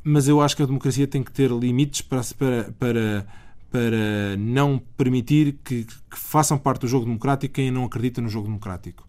[0.03, 3.27] mas eu acho que a democracia tem que ter limites para para para,
[3.71, 8.47] para não permitir que, que façam parte do jogo democrático quem não acredita no jogo
[8.47, 9.07] democrático.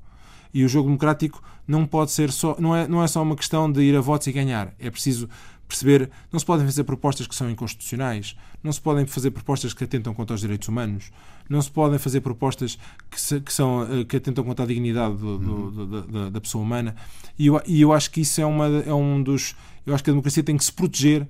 [0.55, 3.73] E o jogo democrático não pode ser só, não é, não é só uma questão
[3.73, 4.75] de ir a votos e ganhar.
[4.79, 5.29] É preciso
[5.73, 9.83] perceber, não se podem fazer propostas que são inconstitucionais, não se podem fazer propostas que
[9.85, 11.11] atentam contra os direitos humanos,
[11.49, 12.79] não se podem fazer propostas
[13.11, 16.41] que, se- que são, eh, que atentam contra a dignidade do- do- do- da- da,
[16.41, 16.95] pessoa humana.
[17.39, 19.55] E eu, e eu acho que isso é, uma, é um dos.
[19.87, 21.27] Eu acho que a democracia tem que se proteger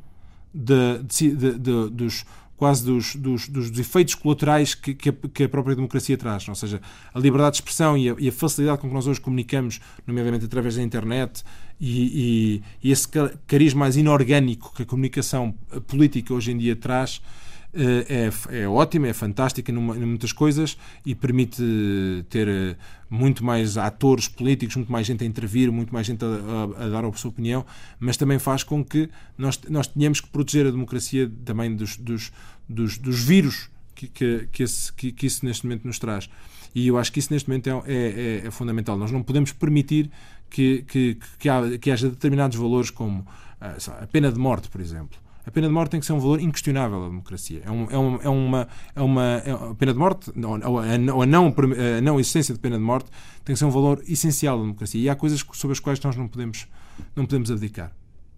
[0.52, 1.02] de,
[1.34, 2.24] de- de- dos
[2.56, 6.54] quase dos, dos, dos efeitos colaterais que, que, a, que a própria democracia traz, ou
[6.54, 6.80] seja,
[7.12, 10.44] a liberdade de expressão e a, e a facilidade com que nós hoje comunicamos, nomeadamente
[10.44, 11.42] através da internet,
[11.80, 15.52] e, e- e esse ca- cariz mais inorgânico que a comunicação
[15.86, 17.20] política hoje em dia traz,
[17.74, 21.62] eh, é, é ótima, é fantástica em muitas coisas e permite
[22.28, 22.76] ter eh,
[23.08, 26.88] muito mais atores políticos, muito mais gente a intervir, muito mais gente a, a- a
[26.88, 27.64] dar a sua opinião,
[27.98, 32.32] mas também faz com que nós, nós tenhamos que proteger a democracia também dos, dos,
[32.68, 36.28] dos, dos vírus que, que, que, esse- que- que isso neste momento nos traz.
[36.74, 38.96] E eu acho que isso neste momento é, é- é- fundamental.
[38.96, 40.10] Nós não podemos permitir
[40.50, 43.26] que, que, que, há- que haja determinados valores como
[43.60, 45.18] ah, a pena de morte, por exemplo.
[45.44, 47.62] A pena de morte tem que ser um valor inquestionável da democracia.
[47.64, 50.30] É, um- é um- é uma, é uma é- a pena de morte,
[50.64, 53.10] ou, a, a não, a não existência de pena de morte,
[53.44, 55.00] tem que ser um valor essencial da democracia.
[55.00, 56.66] E há coisas sobre as quais nós não podemos,
[57.16, 57.92] não podemos abdicar.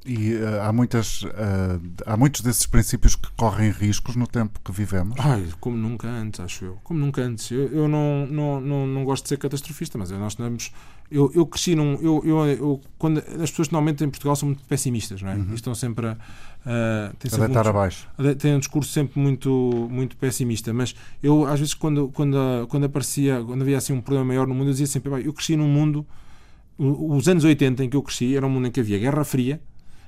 [0.07, 4.71] E eh, há, muitas, eh, há muitos desses princípios que correm riscos no tempo que
[4.71, 5.17] vivemos.
[5.19, 6.79] Ai, como nunca antes, acho eu.
[6.85, 7.51] Como nunca antes.
[7.51, 10.73] Eu, eu não, não, não, não gosto de ser catastrofista, mas nós estamos.
[11.11, 11.95] Eu, eu cresci num.
[12.03, 15.39] Eu, eu, eu- quando, as pessoas normalmente em Portugal são muito pessimistas, não é?
[15.39, 16.15] E estão sempre a.
[17.19, 18.09] têm A sempre um deitar dis- abaixo.
[18.39, 22.37] tem um discurso sempre muito, muito pessimista, mas eu às vezes quando, quando,
[22.69, 25.33] quando aparecia, quando havia assim um problema maior no mundo, eu dizia sempre, "Pá, eu
[25.33, 26.07] cresci num mundo,
[26.79, 29.61] os anos 80 em que eu cresci, era um mundo em que havia Guerra Fria,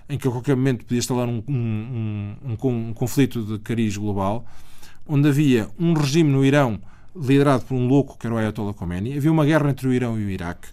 [0.09, 3.97] em que a qualquer momento podia instalar um, um, um, um con- conflito de cariz
[3.97, 4.45] global,
[5.07, 6.81] onde havia um regime no Irão
[7.15, 10.19] liderado por um louco que era o Ayatollah Khomeini, havia uma guerra entre o Irão
[10.21, 10.69] e o Iraque,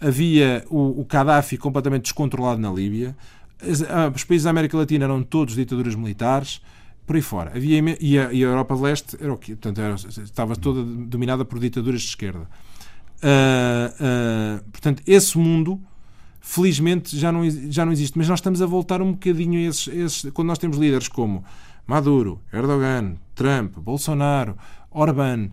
[0.00, 3.16] havia o, o Gaddafi completamente descontrolado na Líbia,
[4.14, 6.60] os países da América Latina eram todos ditaduras militares,
[7.06, 7.52] por aí fora.
[7.54, 9.36] Havia, e, a, e a Europa de Leste era o?
[9.36, 12.48] Portanto, era- estava toda dominada por ditaduras de esquerda.
[13.22, 15.80] Ah, ah, portanto, esse mundo,
[16.42, 18.18] felizmente, já não, já não existe.
[18.18, 21.42] Mas nós estamos a voltar um bocadinho a esses, esses- Quando nós temos líderes como
[21.86, 24.56] Maduro, Erdogan, Trump, Bolsonaro,
[24.90, 25.48] Orbán,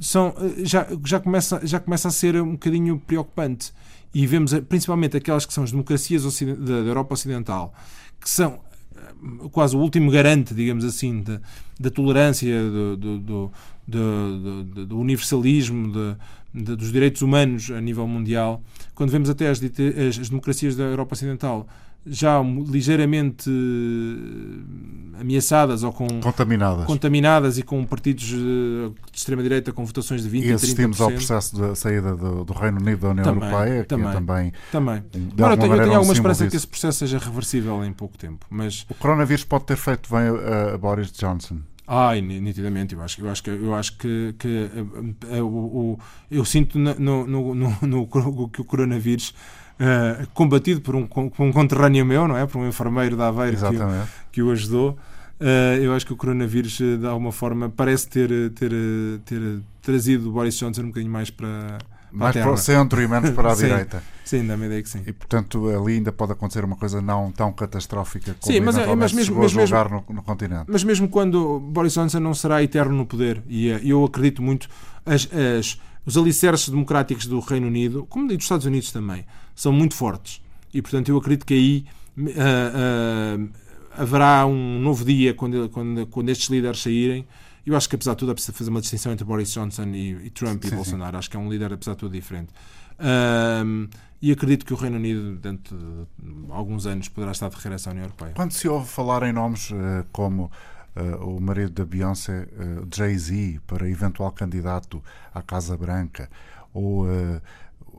[0.00, 3.72] são, eh, já, já, começa, já começa a ser um bocadinho preocupante.
[4.12, 6.22] E vemos eh, principalmente aquelas que são as democracias
[6.58, 7.72] da, Europa Ocidental,
[8.20, 8.58] que são
[8.96, 11.40] eh, quase o último garante, digamos assim, da,
[11.80, 13.52] da tolerância, do, do-
[13.88, 16.16] do- do universalismo,
[16.56, 18.62] de- dos direitos humanos a nível mundial.
[18.94, 21.68] Quando vemos até as, as- as democracias da Europa Ocidental
[22.08, 26.86] já ligeiramente eh, ameaçadas ou com Contaminadas.
[26.86, 31.14] contaminadas e com partidos eh, de extrema-direita com votações de 20% E assistimos ao 30%.
[31.14, 34.08] processo da saída do, do Reino Unido da União Também, Europeia, que também.
[34.08, 34.52] é também.
[34.70, 35.02] Também.
[35.14, 36.56] Embora eu tenho, eu tenho um alguma símbolo esperança que disso.
[36.58, 38.46] esse processo seja reversível em pouco tempo.
[38.50, 41.58] Mas, O coronavírus pode ter feito bem a, a Boris Johnson.
[41.86, 44.48] Ai, ni- nitidamente, eu acho, eu acho que, eu, acho que, que
[45.28, 45.98] eh, eh, o, o-
[46.30, 49.34] eu sinto no, no, no, no que o coronavírus,
[49.78, 52.46] eh, combatido por um, por um conterrâneo meu, não é?
[52.46, 53.78] Por um enfermeiro da Aveiro que, o-
[54.32, 54.98] que o ajudou,
[55.38, 58.72] Uh, eu acho que o coronavírus, de alguma forma, parece ter, ter,
[59.26, 61.76] ter trazido Boris Johnson um bocadinho mais para,
[62.16, 64.02] mais para o centro e menos para a direita.
[64.24, 65.02] Sim, dá-me ideia que sim.
[65.06, 68.94] E portanto ali ainda pode acontecer uma coisa não tão catastrófica como sim, mas, é,
[68.94, 69.76] mas mesmo, mas mesmo,
[70.08, 70.64] no, no, continente.
[70.66, 74.68] Mas mesmo quando Boris Johnson não será eterno no poder, e eu acredito muito,
[75.04, 79.24] as, as, os alicerces democráticos do Reino Unido, como dos Estados Unidos também,
[79.54, 80.42] são muito fortes.
[80.72, 81.86] E portanto eu acredito que aí
[82.18, 83.48] uh, uh,
[83.96, 87.26] haverá um novo dia quando, quando, quando estes líderes saírem
[87.66, 90.26] eu acho que, apesar de tudo, é preciso fazer uma distinção entre Boris Johnson e,
[90.26, 91.12] e Trump sim, e Bolsonaro.
[91.12, 91.18] Sim.
[91.18, 92.52] Acho que é um líder, apesar de tudo, diferente.
[92.98, 93.88] Um,
[94.22, 97.92] e acredito que o Reino Unido, dentro de alguns anos, poderá estar de regresso à
[97.92, 98.32] União Europeia.
[98.34, 100.50] Quando se ouve falar em nomes uh, como
[100.96, 105.02] uh, o marido da Beyoncé, uh, Jay-Z, para eventual candidato
[105.34, 106.30] à Casa Branca,
[106.72, 107.06] ou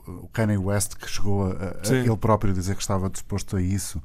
[0.08, 4.02] o Kanye West, que chegou a, a ele próprio dizer que estava disposto a isso,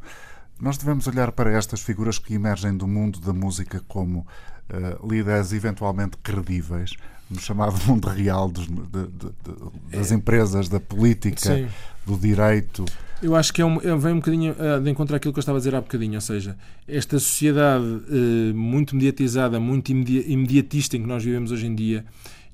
[0.59, 4.27] nós devemos olhar para estas figuras que emergem do mundo da música como
[4.72, 6.94] uh, líderes eventualmente credíveis
[7.30, 10.14] no chamado mundo real dos, de, de, de, das é.
[10.14, 11.68] empresas, da política, Sim.
[12.06, 12.85] do direito.
[13.22, 15.42] Eu acho que é um, é, vem um bocadinho uh, de encontrar aquilo que eu
[15.42, 16.56] estava a dizer há bocadinho, ou seja,
[16.88, 22.04] esta sociedade uh, muito mediatizada, muito imediatista em que nós vivemos hoje em dia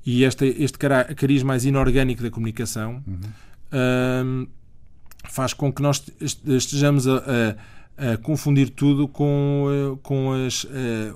[0.05, 4.47] e este, este cariz mais inorgânico da comunicação uhum.
[5.25, 7.55] faz com que nós estejamos a, a
[8.17, 10.65] confundir tudo com, eh, com as.
[10.71, 11.11] Eh,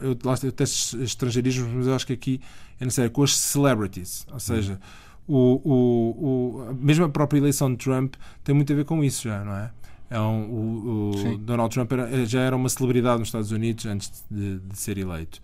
[0.00, 2.40] eu, eu testo estrangeirismos, mas eu acho que aqui
[2.80, 4.26] é necessário, com as celebrities.
[4.32, 4.80] Ou seja,
[5.28, 9.24] o, o, o, mesmo a própria eleição de Trump tem muito a ver com isso
[9.28, 9.70] já, não é?
[10.10, 14.24] é um, o, o Donald Trump era, já era uma celebridade nos Estados Unidos antes
[14.30, 15.40] de, de ser eleito.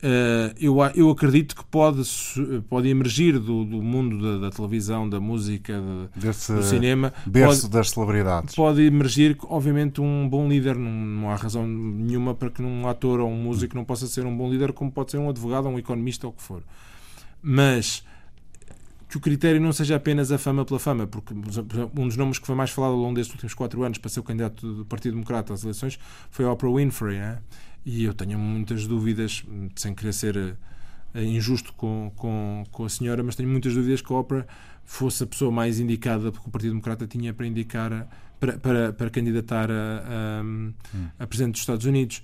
[0.00, 2.02] Uh, eu, eu acredito que pode,
[2.68, 5.74] pode emergir do, do mundo da, da, televisão, da música,
[6.14, 7.12] de, Desse do cinema.
[7.26, 8.54] Berço pode, das celebridades.
[8.54, 10.76] Pode emergir, obviamente, um bom líder.
[10.76, 14.24] Não, não, há razão nenhuma para que um ator ou um músico não possa ser
[14.24, 16.62] um bom líder, como pode ser um advogado ou um economista ou o que for.
[17.42, 18.04] Mas
[19.08, 22.46] que o critério não seja apenas a fama pela fama, porque um dos nomes que
[22.46, 25.14] foi mais falado ao longo destes últimos quatro anos para ser o candidato do Partido
[25.14, 25.98] Democrata às eleições
[26.30, 27.18] foi a Oprah Winfrey.
[27.18, 27.38] Né?
[27.90, 29.42] E eu tenho muitas dúvidas,
[29.74, 34.12] sem querer ser uh, injusto com, com, com a senhora, mas tenho muitas dúvidas que
[34.12, 34.46] a Oprah
[34.84, 38.06] fosse a pessoa mais indicada, porque o Partido Democrata tinha para indicar,
[38.38, 40.74] para, para, para candidatar a, a, hum.
[41.18, 42.22] a presidente dos Estados Unidos.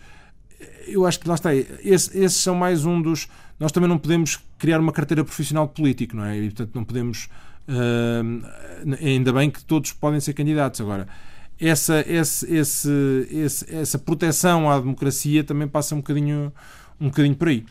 [0.87, 3.27] Eu acho que lá está, esse, esses são mais um dos.
[3.59, 6.37] Nós também não podemos criar uma carteira profissional de político, não é?
[6.37, 7.31] E portanto não podemos.
[7.67, 8.45] Uh,
[9.03, 10.83] ainda bem que todos podem ser candidatos.
[10.83, 11.09] Agora,
[11.61, 16.53] essa, esse, esse, esse, essa proteção à democracia também passa um bocadinho,
[17.01, 17.65] um bocadinho por aí.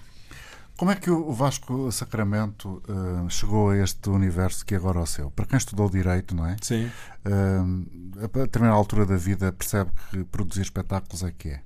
[0.76, 5.06] Como é que o Vasco Sacramento uh, chegou a este universo que agora é o
[5.06, 5.30] seu?
[5.30, 6.56] Para quem estudou Direito, não é?
[6.62, 6.90] Sim.
[7.26, 11.62] Uh, a determinada altura da vida percebe que produzir espetáculos é que é.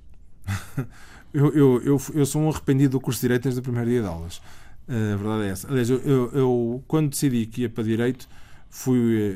[1.32, 4.02] eu, eu, eu, eu, sou um arrependido do curso de Direito desde o primeiro dia
[4.02, 4.42] de aulas.
[4.86, 5.68] Uh, a verdade é essa.
[5.68, 8.28] Aliás, eu, eu, eu, quando decidi que ia para Direito,
[8.68, 9.34] fui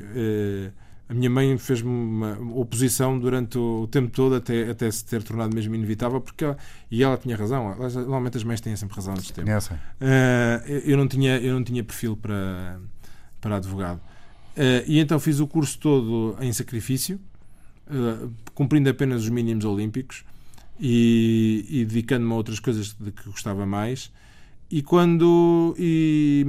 [1.12, 5.54] a minha mãe fez-me uma oposição durante o tempo todo até, até se ter tornado
[5.54, 6.56] mesmo inevitável porque ela,
[6.90, 9.46] e ela tinha razão normalmente as mães têm sempre razão neste tempo.
[10.00, 12.80] Uh, eu não tinha eu não tinha perfil para
[13.40, 13.98] para advogado.
[14.56, 17.20] Uh, e então fiz o curso todo em sacrifício
[17.88, 20.24] uh, cumprindo apenas os mínimos olímpicos
[20.80, 24.10] e, e dedicando-me a outras coisas de que gostava mais
[24.72, 26.46] e quando e,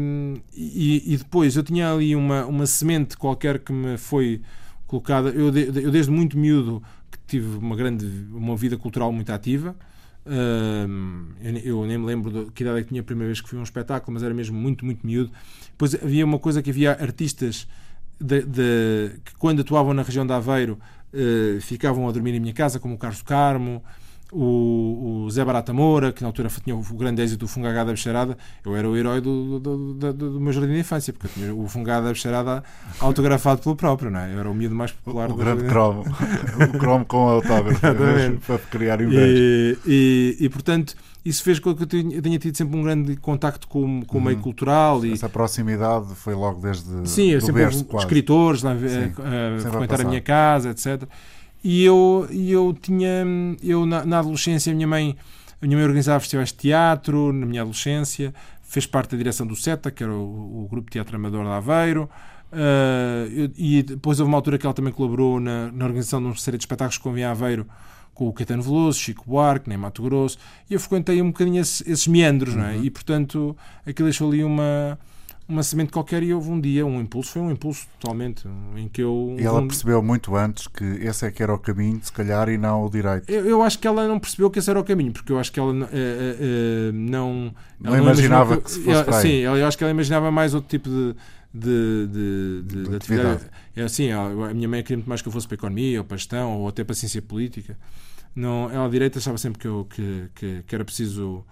[0.55, 4.41] e, e, depois eu tinha ali uma, uma semente qualquer que me foi
[4.87, 5.27] colocada.
[5.27, 6.81] Eu, de, eu desde muito miúdo
[7.11, 9.75] que tive uma grande uma vida cultural muito ativa.
[11.65, 13.59] Eu, nem me lembro que idade é que tinha a primeira vez que fui a
[13.59, 15.29] um espetáculo mas era mesmo muito muito miúdo.
[15.71, 17.67] Depois havia uma coisa que havia artistas
[18.21, 20.79] de, de, que quando atuavam na região de Aveiro
[21.13, 23.83] uh, ficavam a dormir em minha casa como o Carlos Carmo
[24.33, 27.91] o, o Zé Barata Moura, que na altura tinha o grande êxito do Fungagá da
[27.91, 31.31] Bexarada, eu era o herói do, do, do, do, meu jardim de infância, porque eu
[31.31, 32.63] tinha o Fungagá da Bexarada
[32.99, 34.33] autografado pelo próprio, não é?
[34.33, 37.79] Eu era o miúdo mais popular o, o grande cromo, o cromo com autógrafo
[38.45, 39.21] para criar inveja.
[39.25, 43.15] E, e, e, portanto, isso fez com que eu tenha, tenha tido sempre um grande
[43.17, 44.43] contacto com, com o meio uhum.
[44.43, 45.05] cultural.
[45.05, 45.13] E...
[45.13, 50.01] Essa proximidade foi logo desde Sim, eu sempre berço, escritores lá, a, a, a frequentar
[50.01, 51.07] a minha casa, etc.
[51.63, 53.25] E eu, eu tinha,
[53.63, 55.15] eu na, na adolescência, a minha mãe,
[55.61, 59.55] a minha mãe organizava festivais de teatro na minha adolescência, fez parte da direção do
[59.55, 62.09] SETA, que era o, o Grupo de Teatro Amador de Aveiro.
[62.51, 66.35] Uh, e depois houve uma altura que ela também colaborou na, na organização de uma
[66.35, 67.65] série de espetáculos que convinha a Aveiro
[68.13, 70.37] com o Caetano Veloso, Chico Buarque, nem Mato Grosso,
[70.69, 72.61] e eu frequentei um bocadinho esses, esses meandros, uhum.
[72.61, 72.75] não é?
[72.75, 72.83] Uhum.
[72.83, 73.57] E portanto
[73.87, 74.99] aquilo deixou ali uma,
[75.47, 79.01] uma semente qualquer e houve um dia um impulso, foi um impulso totalmente, em que
[79.01, 79.35] eu...
[79.37, 82.47] E ela um, percebeu muito antes que esse é que era o caminho, se calhar,
[82.49, 83.29] e não o direito.
[83.29, 85.51] Eu, eu acho que ela não percebeu que esse era o caminho, porque eu acho
[85.51, 85.87] que ela uh, uh,
[86.93, 87.53] não...
[87.79, 89.21] Não imaginava que se fosse aí.
[89.21, 91.15] Sim, eu acho que ela imaginava mais outro tipo de,
[91.53, 93.43] de, de, de, de atividade.
[93.75, 96.05] É assim, a minha mãe queria muito mais que eu fosse para a economia, ou
[96.05, 97.77] para a gestão, ou até para a ciência política.
[98.35, 101.45] Não, ela, a direita, achava sempre que, eu, que, que, que era preciso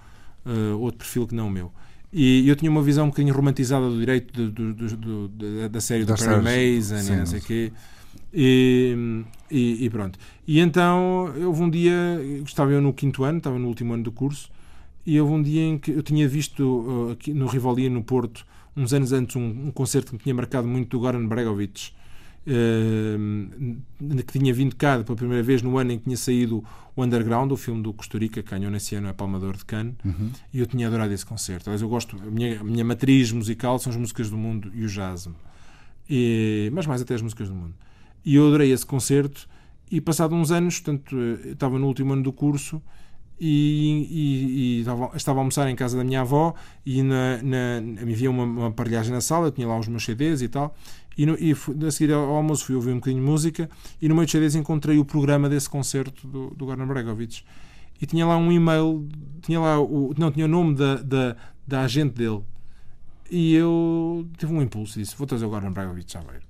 [0.46, 1.72] uh, outro perfil que não o meu.
[2.14, 4.98] E eu tinha uma visão um bocadinho romantizada do direito do, do,
[5.28, 7.72] do, da série do Perry Mason e não sei o quê.
[8.34, 10.18] E, e, e, pronto.
[10.48, 14.12] E então, houve um dia, estava eu no quinto ano, estava no último ano do
[14.12, 14.50] curso,
[15.06, 18.46] e houve um dia em que eu tinha visto uh, aqui no Rivoli, no Porto,
[18.76, 21.92] uns anos antes, um, um, concerto que me tinha marcado muito do Goran Bregovic,
[24.26, 26.64] que tinha vindo cá pela primeira vez no ano em que tinha saído
[26.96, 29.96] o Underground, o filme do Costa Rica, que ganhou nesse ano a Palmador de Cannes,
[30.04, 30.32] uhum.
[30.54, 31.70] e eu tinha adorado esse concerto.
[31.70, 34.84] Aliás, eu gosto, a minha, a minha matriz musical são as músicas do mundo e
[34.84, 35.30] o jazz,
[36.10, 37.74] e, mas mais até as músicas do mundo.
[38.26, 39.48] E eu adorei esse concerto,
[39.90, 41.16] e passado uns anos, portanto,
[41.46, 42.82] estava no último ano do curso,
[43.44, 46.54] e, e, e estava, estava, a almoçar em casa da minha avó
[46.86, 50.44] e na, na, havia uma, uma aparelhagem na sala, eu tinha lá os meus CDs
[50.44, 50.76] e tal,
[51.22, 51.52] e, no, e
[51.88, 53.70] a seguir ao almoço fui ouvir um bocadinho de música
[54.02, 57.44] e no meio de CDs encontrei o programa desse concerto do, do Goran Bregovic.
[58.02, 59.08] E tinha lá um e-mail,
[59.42, 61.36] tinha lá o, não, tinha o nome da, da,
[61.68, 62.42] da agente dele.
[63.30, 66.42] E eu tive um impulso disse, vou trazer o Goran Bregovic a ver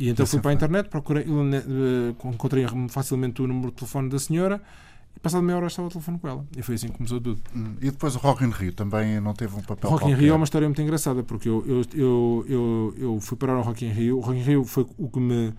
[0.00, 4.18] e então fui para a internet, procurei, eh, encontrei facilmente o número de telefone da
[4.18, 4.58] senhora.
[4.58, 6.46] e passado meia hora estava o telefone com ela.
[6.56, 7.40] E foi assim que começou tudo.
[7.54, 10.14] Hum, e depois o Rock in Rio também não teve um papel O Rock in
[10.14, 13.62] Rio é uma história muito engraçada, porque eu, eu, eu, eu, eu fui parar ao
[13.62, 14.18] Rock in Rio.
[14.18, 15.52] O Rock in Rio foi o que me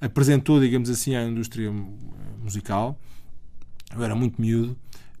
[0.00, 1.72] apresentou, digamos assim, à indústria
[2.42, 2.98] musical.
[3.94, 4.76] Eu era muito miúdo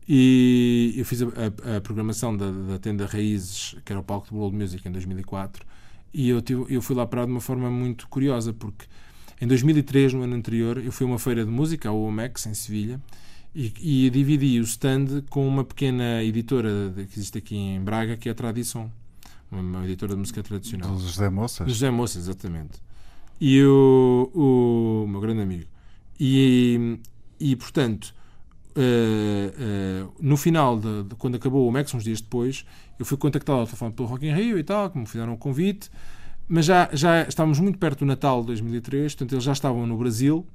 [0.08, 4.28] e eu fiz a, a, a programação da, da, tenda Raízes, que era o palco
[4.28, 5.64] do World Music, em 2004.
[6.12, 8.86] E eu, tive, eu fui lá parar de uma forma muito curiosa, porque
[9.40, 12.54] em 2003, no ano anterior, eu fui a uma feira de música, a OMEX, em
[12.54, 13.00] Sevilha,
[13.54, 18.28] e, e dividi o stand com uma pequena editora que existe aqui em Braga, que
[18.28, 18.90] é a Tradição,
[19.50, 20.92] uma editora de música tradicional.
[20.92, 21.68] Dos José Moças?
[21.68, 22.80] José Moças, exatamente.
[23.40, 24.30] E o,
[25.04, 25.66] o, meu grande amigo.
[26.18, 26.98] E,
[27.38, 28.14] e portanto,
[28.76, 32.64] uh, uh, no final, de, de, quando acabou o Max, uns dias depois,
[32.98, 35.36] eu fui contactado ao telefone pelo Rock in Rio e tal, que me fizeram um
[35.36, 35.90] convite,
[36.48, 39.98] mas já, já estávamos muito perto do Natal de 2003, portanto eles já estavam no
[39.98, 40.46] Brasil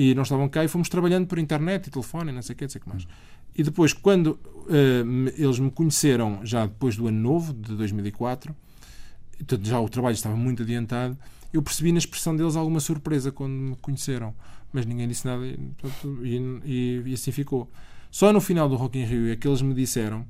[0.00, 2.56] e nós estávamos cá e fomos trabalhando por internet e telefone e não sei o
[2.56, 3.08] que, não sei o que mais.
[3.52, 8.54] E depois, quando uh, eles me conheceram, já depois do ano novo, de 2004,
[9.40, 11.18] então já o trabalho estava muito adiantado,
[11.52, 14.32] eu percebi na expressão deles alguma surpresa quando me conheceram.
[14.72, 15.58] Mas ninguém disse nada e,
[16.64, 17.68] e, e assim ficou.
[18.08, 20.24] Só no final do Rock in Rio é que eles me disseram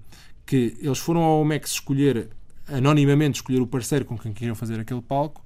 [0.47, 2.31] que eles foram ao Mex escolher,
[2.67, 5.45] anonimamente escolher o parceiro com quem queriam fazer aquele palco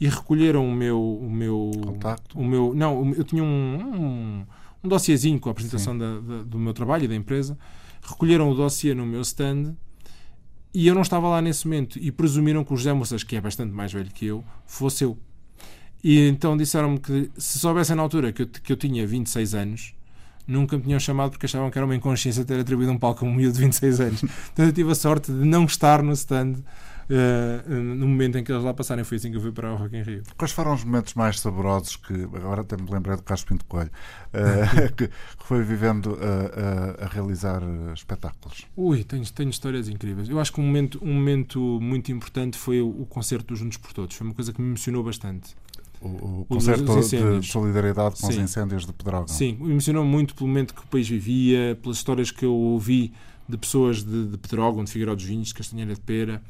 [0.00, 2.38] e recolheram o meu o meu contacto?
[2.38, 4.46] o meu não eu tinha um um,
[4.84, 7.58] um dossiezinho com a apresentação da, da, do meu trabalho e da empresa.
[8.02, 9.74] Recolheram o dossiê no meu stand
[10.72, 11.98] e eu não estava lá nesse momento.
[11.98, 15.18] E presumiram que o José Moças que é bastante mais velho que eu fosse eu.
[16.04, 19.96] E então disseram-me que se soubessem na altura que eu, que eu tinha 26 anos
[20.46, 23.28] nunca me tinham chamado porque achavam que era uma inconsciência ter atribuído um palco a
[23.28, 24.24] um miúdo de 26 anos.
[24.52, 26.54] Então eu tive a sorte de não estar no stand
[27.10, 29.04] uh, no momento em que eles lá passarem.
[29.04, 30.22] Foi assim que eu fui para o Rock in Rio.
[30.36, 33.90] Quais foram os momentos mais saborosos que, agora até me lembrei do Carlos Pinto Coelho,
[34.34, 37.62] uh, que foi vivendo uh, a realizar
[37.94, 38.66] espetáculos?
[38.76, 40.28] Ui, tenho, tenho histórias incríveis.
[40.28, 43.78] Eu acho que um momento, um momento muito importante foi o, o concerto do Juntos
[43.78, 44.16] por Todos.
[44.16, 45.54] Foi uma coisa que me emocionou bastante.
[46.00, 46.84] O, o concerto
[47.40, 48.34] de solidariedade com Sim.
[48.34, 49.28] os incêndios de Pedrógão.
[49.28, 53.14] Sim, me emocionou muito pelo momento que o país vivia, pelas histórias que eu ouvi
[53.48, 56.42] de pessoas de, de Pedrógão, de Figueiró dos Vinhos, de Castanheira de Pera,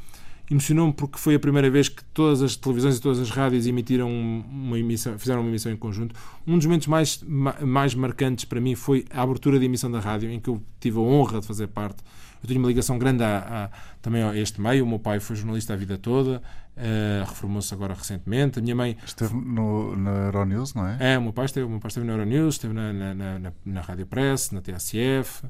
[0.51, 4.11] emocionou-me porque foi a primeira vez que todas as televisões e todas as rádios emitiram
[4.11, 6.15] uma emissão, fizeram uma emissão em conjunto.
[6.47, 10.31] Um dos momentos mais, mais marcantes para mim foi a abertura da emissão da rádio,
[10.31, 12.03] em que eu tive a honra de fazer parte.
[12.43, 13.71] Eu tenho uma ligação grande a, a
[14.01, 14.85] também a este meio.
[14.85, 16.41] O meu pai foi jornalista a vida toda,
[16.77, 18.61] uh, reformou-se agora recentemente.
[18.61, 18.97] A minha mãe.
[19.05, 21.15] Esteve no, na Euronews, não é?
[21.15, 23.53] É, o meu pai esteve, o meu pai esteve na Euronews, esteve na, na, na,
[23.65, 25.45] na Rádio Press, na TSF,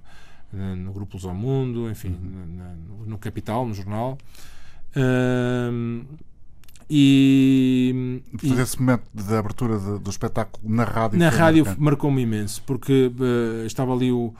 [0.52, 3.04] no Grupo Luz ao Mundo, enfim, uhum.
[3.04, 4.16] no Capital, no jornal.
[4.96, 6.04] Uh,
[6.88, 12.62] e, e esse momento de abertura de, do espetáculo na rádio na rádio marcou-me imenso
[12.64, 14.32] porque uh, estava ali o,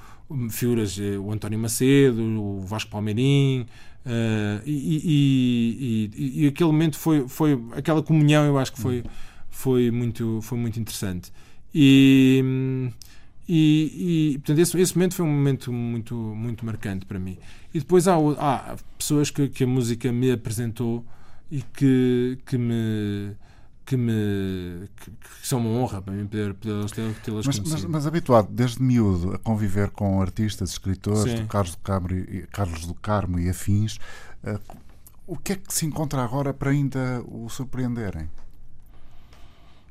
[0.49, 3.67] figuras eh, o António Macedo o Vasco Palmeirim
[4.07, 9.03] uh, e, e, e, aquele momento foi foi aquela comunhão eu acho que foi
[9.51, 11.33] foi muito foi muito interessante.
[11.75, 12.91] E
[13.49, 17.39] e, e portanto, esse, esse, momento foi um momento muito, muito marcante para mim.
[17.73, 21.05] E depois há, há pessoas que, que, a música me apresentou
[21.51, 23.37] e que, que me
[23.85, 28.05] que me que, que são uma honra para mim poder, poder tê-las mas, mas, mas,
[28.05, 32.09] habituado desde miúdo a conviver com artistas, escritores, do Carlos, do Carmo,
[32.51, 33.99] Carlos do Carmo e afins,
[34.43, 34.59] uh,
[35.25, 38.29] o que é que se encontra agora para ainda o surpreenderem?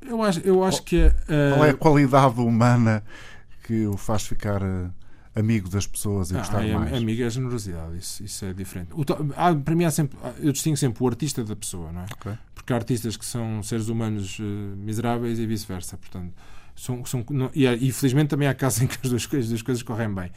[0.02, 1.06] Eu acho, eu acho que.
[1.06, 1.54] Uh...
[1.54, 3.02] Qual é a qualidade humana
[3.66, 4.62] que o faz ficar.
[4.62, 4.90] Uh,
[5.36, 6.94] amigo das pessoas e ah, gostar é, mais.
[6.94, 8.88] Amigo é generosidade, isso, isso é diferente.
[8.94, 9.04] O,
[9.36, 12.06] há, para mim, há sempre, eu distingo sempre o artista da pessoa, não é?
[12.16, 12.32] Okay.
[12.54, 16.32] Porque há artistas que são seres humanos uh, miseráveis e vice-versa, portanto.
[16.74, 19.62] São, são, não, e, e felizmente também há casos em que as duas, as duas
[19.62, 20.30] coisas correm bem.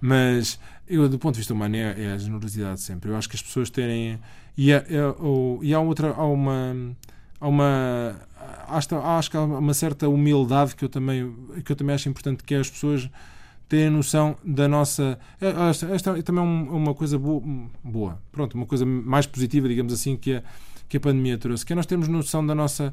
[0.00, 3.10] Mas eu, do ponto de vista humano, é, é a generosidade sempre.
[3.10, 4.18] Eu acho que as pessoas terem.
[4.56, 6.12] E, é, é, ou, e há outra.
[6.12, 6.94] Há uma.
[7.40, 8.16] Há uma
[8.68, 11.34] acho, acho que há uma certa humildade que eu também,
[11.64, 13.08] que eu também acho importante, que é as pessoas
[13.68, 15.18] terem noção da nossa.
[15.40, 17.42] É, esta, esta é também uma coisa boa,
[17.82, 20.42] boa, pronto, uma coisa mais positiva, digamos assim, que a,
[20.88, 22.92] que a pandemia trouxe, que é nós termos noção da nossa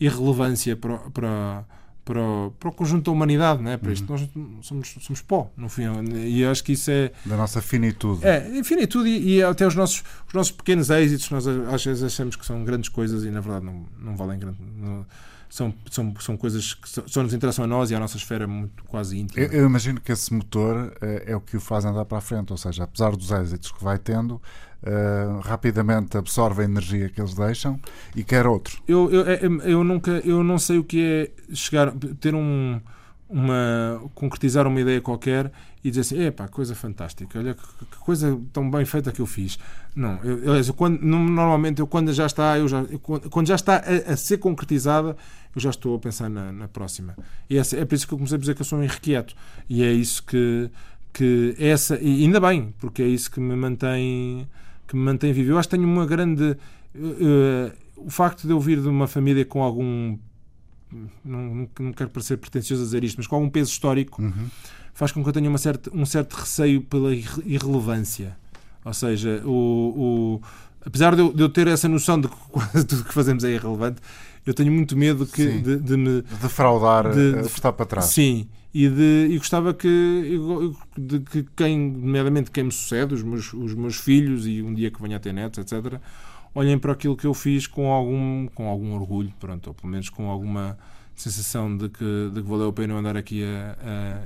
[0.00, 1.64] irrelevância para, para,
[2.08, 3.76] para, o, para o conjunto da humanidade, não é?
[3.76, 4.10] para isto.
[4.10, 4.28] Uhum.
[4.56, 5.82] Nós somos, somos pó, no fim,
[6.24, 7.12] e acho que isso é.
[7.26, 8.26] Da nossa finitude.
[8.26, 12.34] É, finitude e, e até os nossos, os nossos pequenos êxitos, nós às vezes achamos
[12.34, 14.56] que são grandes coisas e na verdade não, não valem grande.
[14.78, 15.04] Não,
[15.50, 18.46] são, são, são coisas que só, só nos interessam a nós e à nossa esfera
[18.46, 19.44] muito quase íntima.
[19.44, 22.22] Eu, eu imagino que esse motor é, é, o que o faz andar para a
[22.22, 24.40] frente, ou seja, apesar dos êxitos que vai tendo,
[24.82, 27.78] uh, rapidamente absorve a energia que eles deixam
[28.14, 28.80] e quer outro.
[28.86, 32.80] Eu, eu, é, eu nunca, eu não sei o que é chegar, ter um
[33.28, 35.52] uma concretizar uma ideia qualquer
[35.84, 39.26] e dizer assim, epá, coisa fantástica, olha que, que, coisa tão bem feita que eu
[39.26, 39.58] fiz.
[39.94, 43.76] Não, eu, eu, quando, normalmente eu quando já está, eu já, eu, quando já está
[43.76, 45.16] a, a, ser concretizada,
[45.54, 47.16] eu já estou a pensar na, na próxima.
[47.50, 49.34] E é, é por isso que eu comecei a dizer que eu sou um irrequieto.
[49.68, 50.70] E é isso que,
[51.12, 54.48] que essa, e ainda bem, porque é isso que me mantém
[54.88, 55.52] que me mantém vivo.
[55.52, 56.56] Eu acho que tenho uma grande
[56.96, 60.16] uh, o facto de eu vir de uma família com algum
[61.24, 64.48] não, não quero parecer pretencioso a dizer isto, mas com algum peso histórico, uhum.
[64.94, 68.36] faz com que eu tenha uma certa, um certo receio pela irrelevância.
[68.84, 70.42] Ou seja, o, o
[70.84, 73.50] apesar de eu, de eu, ter essa noção de que quase tudo que fazemos é
[73.50, 74.00] irrelevante,
[74.48, 76.22] eu tenho muito medo que, de, de, me.
[76.40, 78.06] Defraudar, de, de estar para trás.
[78.06, 78.48] Sim.
[78.72, 80.40] E, de, e gostava que,
[80.96, 84.90] de, que quem, nomeadamente quem me sucede, os meus, os meus filhos e um dia
[84.90, 86.00] que venha a ter netos, etc.,
[86.54, 90.08] olhem para aquilo que eu fiz com algum, com algum orgulho, pronto, ou pelo menos
[90.08, 90.78] com alguma
[91.14, 94.20] sensação de que, de que valeu a pena andar aqui a, a,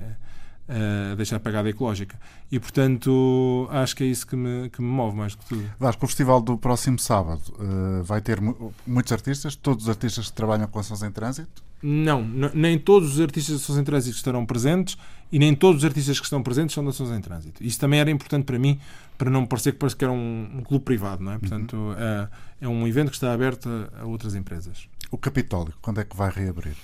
[0.69, 2.19] a deixar pagada ecológica.
[2.51, 5.65] E, portanto, acho que é isso que me, que me move mais que tudo.
[5.79, 8.39] Vasco, o festival do próximo sábado uh, vai ter
[8.87, 11.63] muitos artistas, todos os artistas que trabalham com ações em trânsito?
[11.83, 12.23] Não,
[12.55, 14.97] nem todos os artistas de ações em trânsito estarão presentes
[15.33, 17.65] e nem todos os artistas que estão presentes são de ações em trânsito.
[17.65, 18.79] Isso também era importante para mim,
[19.19, 21.39] para não parecer que parece que era um, um clube privado, não é?
[21.39, 21.93] Portanto, uhum.
[21.95, 22.29] é,
[22.61, 24.87] é, um evento que está aberto a, a, outras empresas.
[25.11, 26.77] O Capitólio, quando é que vai reabrir?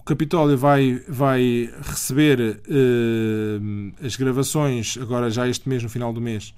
[0.00, 6.20] O Capitólio vai, vai receber uh, as gravações, agora já este mês, no final do
[6.20, 6.54] mês,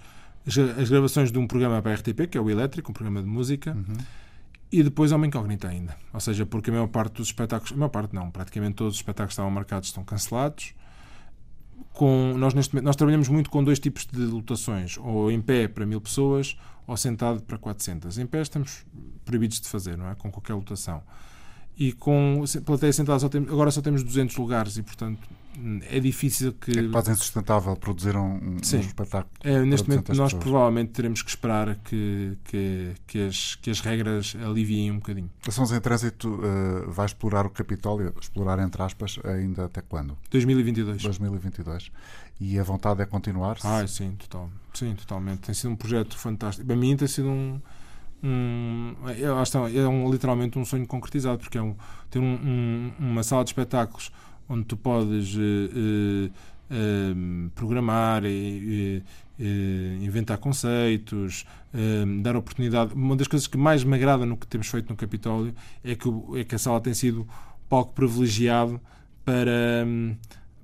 [0.47, 3.20] as, as, gravações de um programa para a RTP, que é o Elétrico, um programa
[3.20, 3.72] de música.
[3.72, 4.22] Uhum
[4.72, 5.95] e depois é uma incógnita ainda.
[6.14, 9.01] Ou seja, porque a maior parte dos espetáculos, a maior parte não, praticamente todos os
[9.01, 10.74] espetáculos que estavam marcados estão cancelados.
[11.93, 15.84] Com, nós, neste, nós trabalhamos muito com dois tipos de lotações, ou em pé para
[15.84, 18.16] mil pessoas, ou sentado para 400.
[18.16, 18.86] Em pé estamos
[19.26, 20.14] proibidos de fazer, não é?
[20.14, 21.03] Com qualquer lotação.
[21.77, 25.20] E com plateia sentada só temos, agora só temos 200 lugares e, portanto,
[25.91, 26.79] é difícil que.
[26.79, 29.31] É quase insustentável produzir um, um espetáculo.
[29.43, 30.43] É, neste momento, nós pessoas.
[30.43, 35.31] provavelmente teremos que esperar que, que, que, as, que as regras aliviem um bocadinho.
[35.47, 40.16] Ações em Trânsito uh, vai explorar o Capitólio, explorar entre aspas, ainda até quando?
[40.31, 41.03] 2022.
[41.03, 41.91] 2022.
[42.41, 43.59] E a vontade é continuar?
[43.59, 43.66] -se?
[43.66, 44.51] Ah, sim, total.
[44.73, 45.41] sim, totalmente.
[45.41, 46.66] Tem sido um projeto fantástico.
[46.66, 47.61] Para mim, tem sido um.
[48.23, 51.75] Um, é, é um, literalmente um sonho concretizado, porque é um,
[52.09, 54.12] ter um, um, uma sala de espetáculos
[54.49, 56.31] onde tu podes uh,
[56.70, 59.03] uh, programar e
[60.01, 61.45] inventar conceitos,
[62.23, 62.95] dar oportunidade.
[62.95, 65.53] Uma das coisas que mais me agrada no que temos feito no Capitólio
[65.83, 67.27] é que, é que a sala tem sido
[67.68, 68.81] palco privilegiado
[69.25, 69.85] para,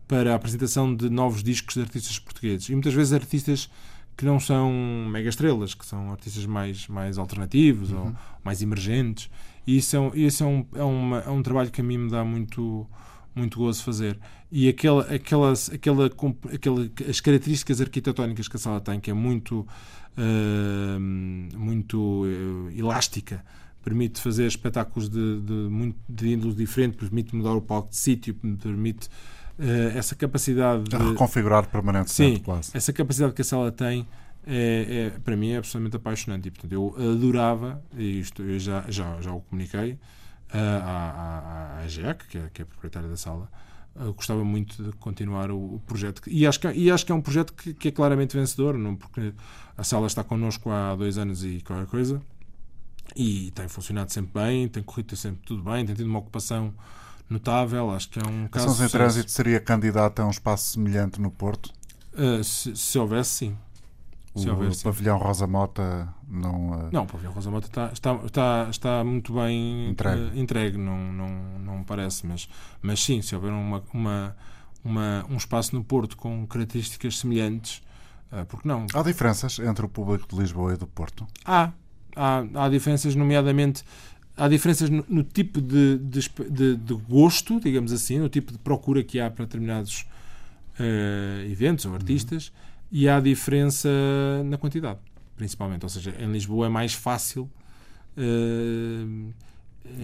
[0.07, 2.69] para a apresentação de novos discos de artistas portugueses.
[2.69, 3.69] E muitas vezes artistas
[4.19, 4.73] que não são
[5.09, 8.07] mega estrelas, que são artistas mais, mais alternativos uhum.
[8.07, 8.13] ou
[8.43, 9.31] mais emergentes.
[9.65, 12.11] E isso, é, isso é, um, é, uma, é um trabalho que a mim me
[12.11, 12.85] dá muito
[13.33, 14.19] muito gozo fazer.
[14.51, 19.61] E aquela, aquelas, aquela, aquela, as características arquitetónicas que a sala tem, que é muito,
[20.17, 23.45] uh, muito uh, elástica,
[23.85, 28.35] permite fazer espetáculos de, de, muito, de índole diferente, permite mudar o palco de sítio,
[28.35, 29.09] permite
[29.97, 30.97] essa capacidade de.
[30.97, 32.71] reconfigurar permanentemente, sim, quase.
[32.75, 34.07] Essa capacidade que a sala tem
[34.47, 36.49] é, é, para mim é absolutamente apaixonante.
[36.49, 39.99] E, portanto, eu adorava, e isto eu já, já, já o comuniquei
[40.51, 43.51] à, à, à GEAC, que é, que é a proprietária da sala,
[43.95, 46.23] eu gostava muito de continuar o, o projeto.
[46.27, 48.97] E acho, que, e acho que é um projeto que, que, é claramente vencedor, não
[48.97, 49.35] porque
[49.77, 52.23] a sala está connosco há dois anos e qualquer coisa,
[53.17, 56.73] e tem funcionado sempre bem, tem corrido sempre tudo bem, tem tido uma ocupação
[57.29, 57.91] notável.
[57.91, 58.67] Acho que é um caso.
[58.67, 61.73] A São Sem Trânsito seria candidata a um espaço semelhante no Porto?
[62.15, 63.59] Uh, se, se houvesse, sim.
[64.37, 66.71] Se o pavilhão Rosa Mota não.
[66.71, 66.89] Uh...
[66.93, 71.13] Não, o pavilhão Rosa Mota está, está, está, está muito bem entregue, uh, entregue não,
[71.13, 72.49] não, não parece, mas,
[72.81, 74.37] mas sim, se houver uma, uma,
[74.85, 77.83] uma, um espaço no Porto com características semelhantes,
[78.49, 78.87] porque não?
[78.95, 81.27] Há diferenças entre o público de Lisboa e do Porto?
[81.45, 81.73] Há.
[82.15, 83.85] Há, há diferenças, nomeadamente.
[84.39, 89.03] Há diferenças no, no tipo de, de, de, gosto, digamos assim, no tipo de procura
[89.03, 90.07] que há para determinados
[91.51, 92.49] eventos ou artistas.
[92.49, 93.89] Uhum e há diferença
[94.45, 94.99] na quantidade,
[95.37, 95.85] principalmente.
[95.85, 97.51] Ou seja, em Lisboa é mais fácil
[98.17, 99.33] uh,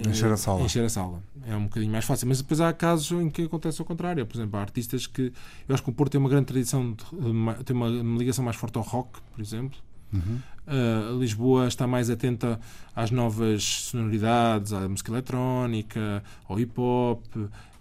[0.07, 0.63] encher, a sala.
[0.63, 1.23] encher a sala.
[1.47, 2.29] É um bocadinho mais fácil.
[2.29, 4.25] Mas depois há casos em que acontece ao contrário.
[4.27, 5.33] Por exemplo, há artistas que.
[5.67, 8.57] Eu acho que o Porto tem uma grande tradição, de, tem uma, uma ligação mais
[8.57, 9.79] forte ao rock, por exemplo.
[10.15, 10.39] Uhum.
[10.67, 12.59] Uh, Lisboa está mais atenta
[12.97, 17.23] às novas sonoridades, à música eletrónica, ao hip hop.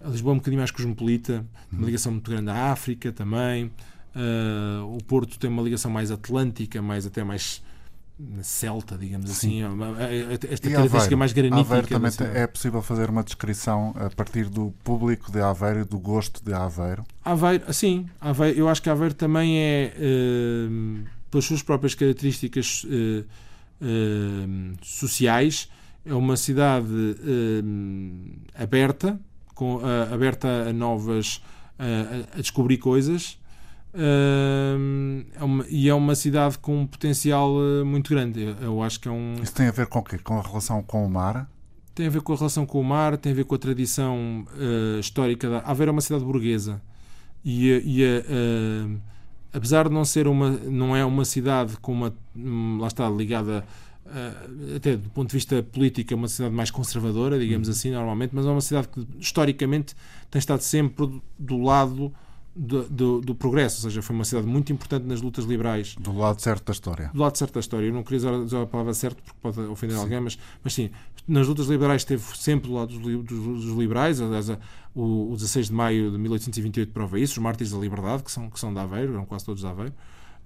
[0.04, 1.78] A Lisboa é um bocadinho mais cosmopolita, uhum.
[1.78, 3.70] uma ligação muito grande à África também.
[4.14, 7.62] Uh, o Porto tem uma ligação mais atlântica, mais até mais
[8.42, 9.64] celta, digamos Sim.
[9.64, 9.76] assim,
[10.50, 11.60] esta característica mais granítica.
[11.60, 15.84] Aveiro também tem, é possível fazer uma descrição a partir do público de Aveiro e
[15.84, 17.04] do gosto de Aveiro?
[17.24, 21.04] Aveiro, sim, Aveiro, eu acho que Aveiro também é, uh,
[21.34, 23.24] pelas suas próprias características uh,
[24.82, 25.68] sociais,
[26.06, 26.86] é uma cidade
[28.54, 29.18] aberta,
[29.54, 29.80] com,
[30.12, 31.42] aberta a novas,
[31.78, 33.36] a descobrir coisas,
[33.94, 38.42] Uh, é uma, e é uma cidade com um potencial uh, muito grande.
[38.42, 39.36] Eu, eu, acho que é um.
[39.40, 40.18] Isso tem a ver com o quê?
[40.18, 41.48] Com a relação com o mar?
[41.94, 44.44] Tem a ver com a relação com o mar, tem a ver com a tradição
[44.56, 45.48] uh, histórica.
[45.48, 45.58] Da...
[45.60, 46.82] Aveiro é uma cidade burguesa
[47.44, 48.04] e, e
[49.54, 53.64] apesar de não ser uma, não é uma cidade com uma, hum, lá está ligada
[54.76, 57.72] até do ponto de vista político, é uma cidade mais conservadora, digamos uhum.
[57.72, 59.94] assim, normalmente, mas é uma cidade que historicamente
[60.30, 62.12] tem estado sempre do lado
[62.56, 65.96] do, do, do, progresso, ou seja, foi uma cidade muito importante nas lutas liberais.
[65.98, 67.10] Do lado certo da história.
[67.12, 67.86] Do lado certo da história.
[67.86, 70.02] Eu não queria usar a palavra certo porque pode ofender sim.
[70.02, 70.90] alguém, mas, mas sim,
[71.26, 74.20] nas lutas liberais esteve sempre do lado dos, dos, dos liberais.
[74.20, 74.48] Aliás,
[74.94, 78.48] o, o 16 de maio de 1828 prova isso, os mártires da liberdade, que são,
[78.48, 79.92] que são de Aveiro, eram quase todos de Aveiro.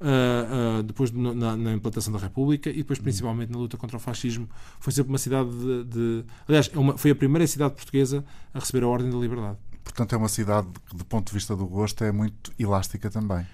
[0.00, 4.00] Uh, uh, depois na, na, implantação da República e depois principalmente na luta contra o
[4.00, 4.48] fascismo
[4.78, 8.60] foi sempre uma cidade de, de aliás é uma, foi a primeira cidade portuguesa a
[8.60, 11.66] receber a Ordem da Liberdade Portanto, é uma cidade que, do ponto de vista do
[11.66, 13.46] gosto, é muito elástica também.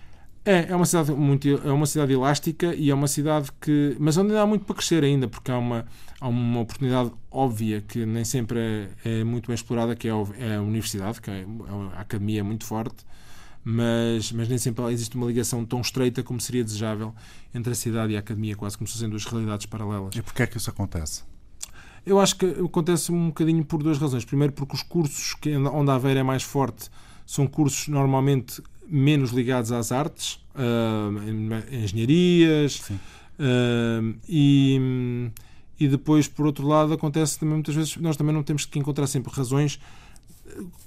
[0.44, 4.18] É, é uma cidade muito é uma cidade elástica e é uma cidade que mas
[4.18, 5.86] onde há muito para crescer ainda porque há uma
[6.20, 10.16] há uma oportunidade óbvia que nem sempre é, é muito bem explorada que é a,
[10.38, 11.46] é universidade que é,
[11.96, 13.06] a academia é muito forte
[13.64, 17.14] mas mas nem sempre existe uma ligação tão estreita como seria desejável
[17.54, 20.42] entre a cidade e a academia quase como se fossem duas realidades paralelas e porquê
[20.42, 21.22] é que isso acontece
[22.06, 24.24] eu acho que acontece um bocadinho por duas razões.
[24.24, 26.90] Primeiro, porque os cursos que, onde a Aveira é mais forte
[27.26, 35.30] são cursos normalmente menos ligados às artes, uh, engenharias, uh, e,
[35.80, 39.06] e depois, por outro lado, acontece também muitas vezes, nós também não temos que encontrar
[39.06, 39.80] sempre razões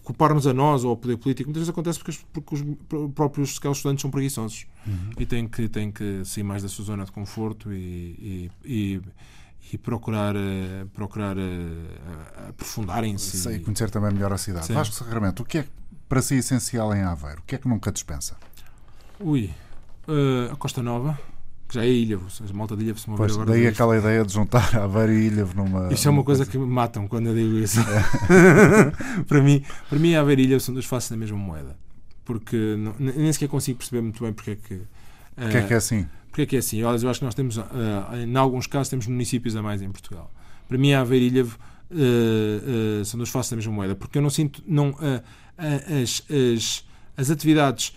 [0.03, 1.49] culpar-nos a nós ou ao poder político.
[1.49, 5.11] Muitas vezes acontece porque, porque os próprios estudantes são preguiçosos uhum.
[5.19, 9.01] e têm que, têm que sair mais da sua zona de conforto e, e, e
[9.71, 13.49] e procurar, eh, procurar eh, aprofundarem-se.
[13.49, 14.67] E conhecer também melhor a cidade.
[14.67, 14.73] Sim.
[14.73, 15.65] Vasco Sacramento, o que é
[16.07, 17.39] para si essencial em Aveiro?
[17.39, 18.37] O que é que nunca dispensa?
[19.19, 19.51] Ui,
[20.07, 21.19] uh, a Costa Nova,
[21.67, 23.51] que já é Ilhavo, a malta de Ilhavo se pois, agora.
[23.51, 25.91] Daí aquela ideia de juntar Aveiro e Ilhavo numa.
[25.91, 27.79] Isso é uma coisa, coisa, que me matam quando eu digo isso.
[27.81, 29.23] É.
[29.27, 31.75] para, mim, para mim, Aveiro e Ilhavo são duas faces da mesma moeda.
[32.23, 34.81] Porque não, nem sequer consigo perceber muito bem porque é que.
[35.37, 36.07] Porque é que é assim?
[36.29, 36.77] Porque é que é assim?
[36.77, 37.63] Eu, eu acho que nós temos, uh,
[38.15, 40.31] em alguns casos, temos municípios a mais em Portugal.
[40.67, 44.29] Para mim, a Aveiro uh, uh, são duas faces da mesma moeda, porque eu não
[44.29, 44.63] sinto.
[44.67, 44.95] Não,
[45.57, 46.85] as, as,
[47.15, 47.95] as atividades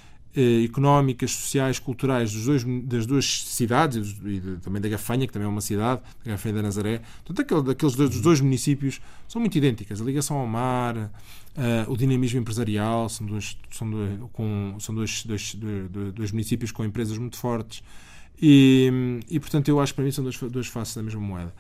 [0.65, 5.51] económicas, sociais, culturais dos dois, das duas cidades e também da Gafanha, que também é
[5.51, 9.59] uma cidade, da Gafanha da Nazaré, portanto, aquele, daqueles dois, dos dois municípios são muito
[9.59, 10.01] idênticas.
[10.01, 11.11] A ligação ao mar,
[11.57, 15.57] uh, o dinamismo empresarial, são dois, são dois, com, são dois, dois,
[16.15, 17.83] dois, municípios com empresas muito fortes.
[18.41, 21.55] E, e portanto, eu acho que para mim são duas, duas faces da mesma moeda.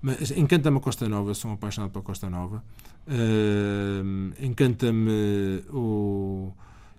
[0.00, 2.64] Mas encanta-me a Costa Nova, sou um apaixonado pela Costa Nova.
[3.06, 6.52] Uh, encanta-me o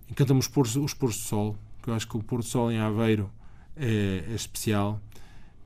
[0.09, 2.71] encanta-me os pôr, os pôr do sol, que eu acho que o pôr do sol
[2.71, 3.29] em Aveiro
[3.75, 5.01] é, é especial.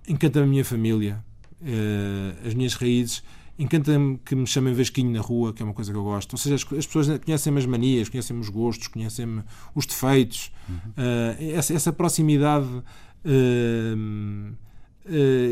[0.07, 1.23] Encanta-me a minha família,
[1.61, 3.23] eh, as minhas raízes.
[3.59, 6.33] Encanta-me que me chamem Vasquinho na rua, que é uma coisa que eu gosto.
[6.33, 9.43] Ou seja, as, as pessoas conhecem-me as manias, conhecem-me os gostos, conhecem-me
[9.73, 10.51] os defeitos.
[10.69, 11.55] Uhum.
[11.55, 12.67] essa, essa, proximidade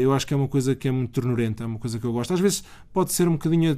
[0.02, 2.12] eu acho que é uma coisa que é muito ternurenta, é uma coisa que eu
[2.12, 2.34] gosto.
[2.34, 3.76] Às vezes pode ser um bocadinho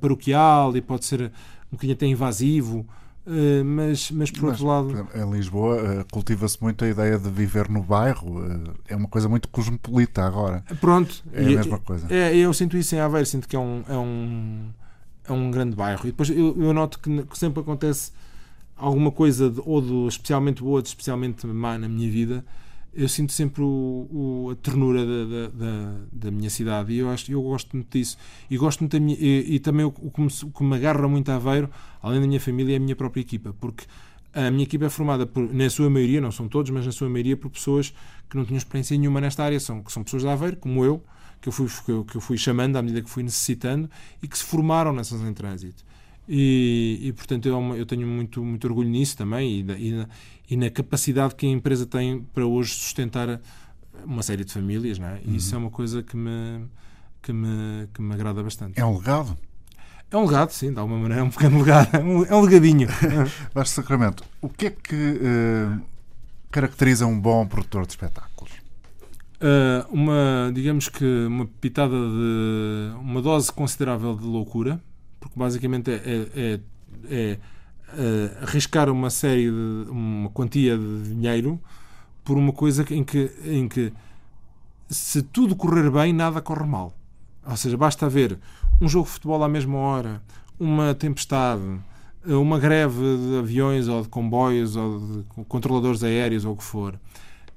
[0.00, 2.86] paroquial e pode ser um bocadinho até invasivo,
[3.26, 5.08] Uh, mas, mas por mas, outro lado.
[5.14, 9.28] Em Lisboa uh, cultiva-se muito a ideia de viver no bairro, uh, é uma coisa
[9.28, 10.64] muito cosmopolita agora.
[10.80, 12.06] Pronto, é a mesma coisa.
[12.12, 14.68] É, eu sinto isso em Aveiro, sinto que é um, é um,
[15.28, 16.02] é um grande bairro.
[16.04, 18.10] E depois eu, eu noto que, que, sempre acontece
[18.74, 22.44] alguma coisa, de, ou do especialmente boa, ou de especialmente má na minha vida,
[22.92, 27.30] eu sinto sempre o, o, a ternura da, da, da, minha cidade e eu, acho,
[27.30, 28.18] eu gosto muito disso.
[28.50, 31.06] E gosto muito minha, e, e, também o, o, que me, o, que me, agarra
[31.06, 31.70] muito a Aveiro,
[32.02, 33.84] além da minha família, é a minha própria equipa, porque
[34.34, 37.08] a minha equipa é formada, por, na sua maioria, não são todos, mas na sua
[37.08, 37.94] maioria, por pessoas
[38.28, 41.02] que não tinham experiência nenhuma nesta área, são, que são pessoas de Aveiro, como eu,
[41.40, 43.88] que eu fui, que eu, que eu fui chamando à medida que fui necessitando
[44.22, 45.84] e que se formaram nessas em trânsito.
[46.28, 50.06] E, e, portanto eu, eu, tenho muito, muito orgulho nisso também e, e,
[50.50, 53.40] e, na capacidade que a empresa tem para hoje sustentar
[54.04, 55.20] uma série de famílias, não é?
[55.24, 55.36] E uhum.
[55.36, 56.66] isso é uma coisa que me,
[57.22, 58.78] que, me, que me agrada bastante.
[58.78, 59.36] É um legado?
[60.10, 62.88] É um legado, sim, de alguma maneira, é um pequeno legado, é um legadinho.
[63.54, 65.80] Vasco Sacramento, o que é que uh,
[66.50, 68.52] caracteriza um bom produtor de espetáculos?
[69.36, 72.92] Uh, uma, digamos que uma pitada de.
[73.00, 74.82] uma dose considerável de loucura,
[75.20, 76.60] porque basicamente é, é, é,
[77.08, 77.38] é
[77.94, 81.60] uh, arriscar uma série de uma quantia de dinheiro
[82.24, 83.92] por uma coisa em que, em que
[84.88, 86.92] se tudo correr bem, nada corre mal.
[87.46, 88.38] Ou seja, basta haver
[88.80, 90.22] um jogo de futebol à mesma hora,
[90.58, 91.62] uma tempestade,
[92.24, 96.98] uma greve de aviões ou de comboios ou de controladores aéreos ou o que for,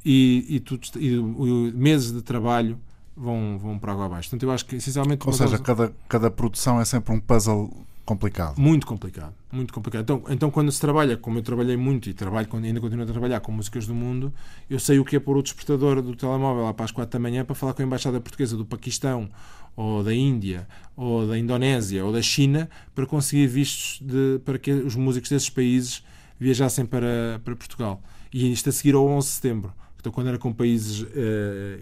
[0.05, 2.77] e, e, tudo, e, e meses de trabalho
[3.15, 4.29] vão, vão para água abaixo.
[4.29, 5.25] Portanto, eu acho que essencialmente.
[5.25, 7.71] Ou seja, cada, cada produção é sempre um puzzle
[8.05, 8.59] complicado.
[8.59, 10.03] Muito complicado, muito complicado.
[10.03, 13.39] Então, então quando se trabalha, como eu trabalhei muito e trabalho, ainda continuo a trabalhar
[13.39, 14.33] com músicas do mundo,
[14.69, 17.19] eu sei o que é pôr o despertador do telemóvel lá para as 4 da
[17.19, 19.29] manhã para falar com a embaixada portuguesa do Paquistão
[19.75, 24.71] ou da Índia ou da Indonésia ou da China para conseguir vistos de, para que
[24.71, 26.03] os músicos desses países
[26.39, 28.01] viajassem para, para Portugal.
[28.33, 29.73] E isto a seguir ao 11 de setembro.
[29.99, 31.07] Então, quando era com países uh,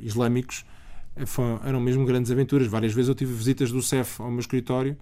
[0.02, 0.64] islâmicos,
[1.26, 2.68] foi, eram mesmo grandes aventuras.
[2.68, 4.96] Várias vezes eu tive visitas do CEF ao meu escritório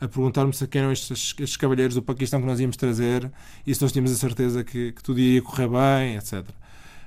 [0.00, 3.30] a perguntar-me se quem eram estes, estes cavalheiros do Paquistão que nós íamos trazer
[3.66, 6.40] e se nós tínhamos a certeza que, que tudo ia correr bem, etc.
[6.40, 6.50] Uh,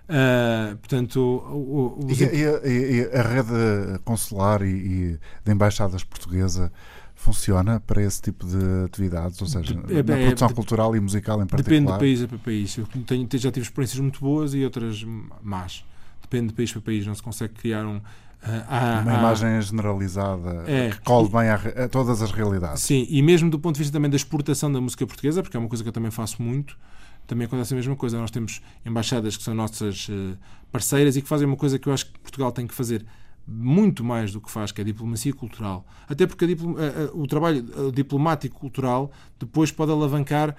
[0.10, 2.08] ah, portanto, o, o...
[2.10, 6.72] E, a, e, a, rede consular e, e da embaixadas portuguesa
[7.14, 11.42] funciona para esse tipo de atividades, ou seja, é, na produção é, cultural e musical
[11.42, 11.80] em particular?
[11.80, 12.78] Depende de país para país.
[12.78, 15.04] Eu tenho, já tive experiências muito boas e outras
[15.42, 15.84] más.
[16.22, 17.06] Depende de país para país.
[17.06, 18.00] Não se consegue criar um
[18.42, 22.84] Há, uma há, imagem generalizada é, que colhe bem a, a, todas as realidades.
[22.84, 25.60] Sim, e mesmo do ponto de vista também da exportação da música portuguesa, porque é
[25.60, 26.78] uma coisa que eu também faço muito,
[27.26, 28.18] também acontece a mesma coisa.
[28.18, 30.38] Nós temos embaixadas que são nossas uh,
[30.72, 33.06] parceiras e que fazem uma coisa que eu acho que Portugal tem que fazer
[33.48, 35.86] muito mais do que faz, que é a diplomacia cultural.
[36.10, 40.56] Até porque uh, uh, o trabalho diplomático cultural depois pode alavancar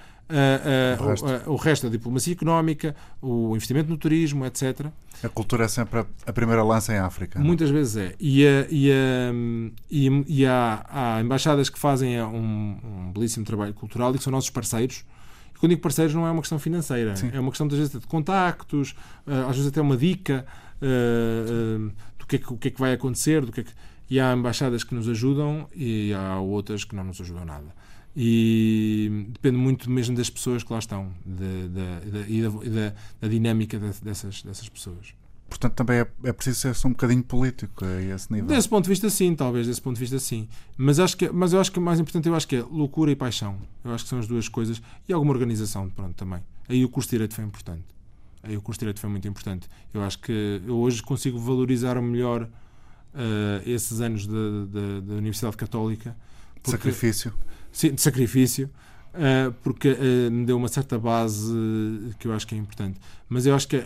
[0.98, 1.50] o resto.
[1.50, 4.86] o, resto da diplomacia económica, o investimento no turismo, etc.
[5.22, 7.38] A cultura é sempre a primeira lança em África.
[7.38, 7.42] É?
[7.42, 8.14] Muitas vezes é.
[8.20, 9.32] E, a, e, a,
[9.90, 14.30] e, e há, há, embaixadas que fazem um, um, belíssimo trabalho cultural e que são
[14.30, 15.04] nossos parceiros.
[15.54, 17.30] E quando digo parceiros, não é uma questão financeira, Sim.
[17.32, 18.94] é uma questão, às vezes, de contactos,
[19.26, 20.46] eh, às vezes até uma dica
[20.82, 23.44] uh, uh, do que, é que, o que é que vai acontecer.
[23.44, 23.72] Do que, é que...
[24.10, 27.74] E há embaixadas que nos ajudam e há outras que não nos ajudam nada
[28.20, 33.28] e depende muito mesmo das pessoas que lá estão de, de, de, e da, da,
[33.28, 35.14] dinâmica dessas, dessas pessoas.
[35.48, 38.48] Portanto, também é, é preciso ser um bocadinho político a esse nível.
[38.48, 40.48] Desse ponto de vista, sim, talvez, desse ponto de vista, sim.
[40.76, 43.10] Mas, acho que, mas eu acho que o mais importante eu acho que é loucura
[43.12, 43.56] e paixão.
[43.84, 44.82] Eu acho que são as duas coisas.
[45.08, 46.42] E alguma organização, pronto, também.
[46.68, 47.84] Aí o curso de Direito foi importante.
[48.48, 49.68] Aí o curso de Direito foi muito importante.
[49.92, 52.48] Eu acho que eu hoje consigo valorizar melhor uh,
[53.66, 56.16] esses anos da Universidade Católica.
[56.62, 57.34] Porque, Sacrifício
[57.70, 58.70] sim, de sacrifício,
[59.12, 61.52] uh, porque uh, me deu uma certa base
[62.18, 62.98] que eu acho que é importante.
[63.28, 63.78] Mas eu acho que,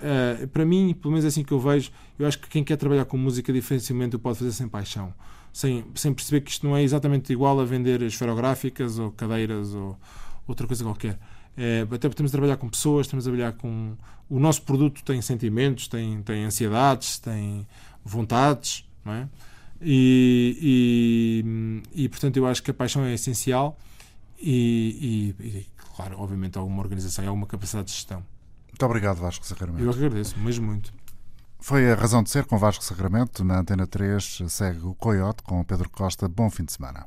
[0.53, 3.05] para mim, pelo menos é assim que eu vejo, eu acho que quem quer trabalhar
[3.05, 5.13] com música, dificilmente o pode fazer sem paixão.
[5.53, 9.99] Sem, sem perceber que isto não é exatamente igual a vender esferográficas ou cadeiras ou
[10.47, 11.19] outra coisa qualquer.
[11.57, 13.95] É, até porque temos de trabalhar com pessoas, temos de trabalhar com.
[14.29, 17.67] O nosso produto tem sentimentos, tem, tem ansiedades, tem
[18.05, 19.29] vontades, não é?
[19.81, 21.43] E,
[21.95, 23.77] e, e, portanto eu acho que a paixão é essencial
[24.39, 28.25] e, e, claro, obviamente alguma organização e alguma capacidade de gestão.
[28.69, 29.83] Muito obrigado Vasco Sacramento.
[29.83, 30.93] Eu agradeço, mesmo muito.
[31.61, 33.45] Foi a razão de ser com Vasco Sacramento.
[33.45, 36.29] Na Antena 3 segue o Coyote com Pedro Costa.
[36.29, 37.07] Bom fim de semana.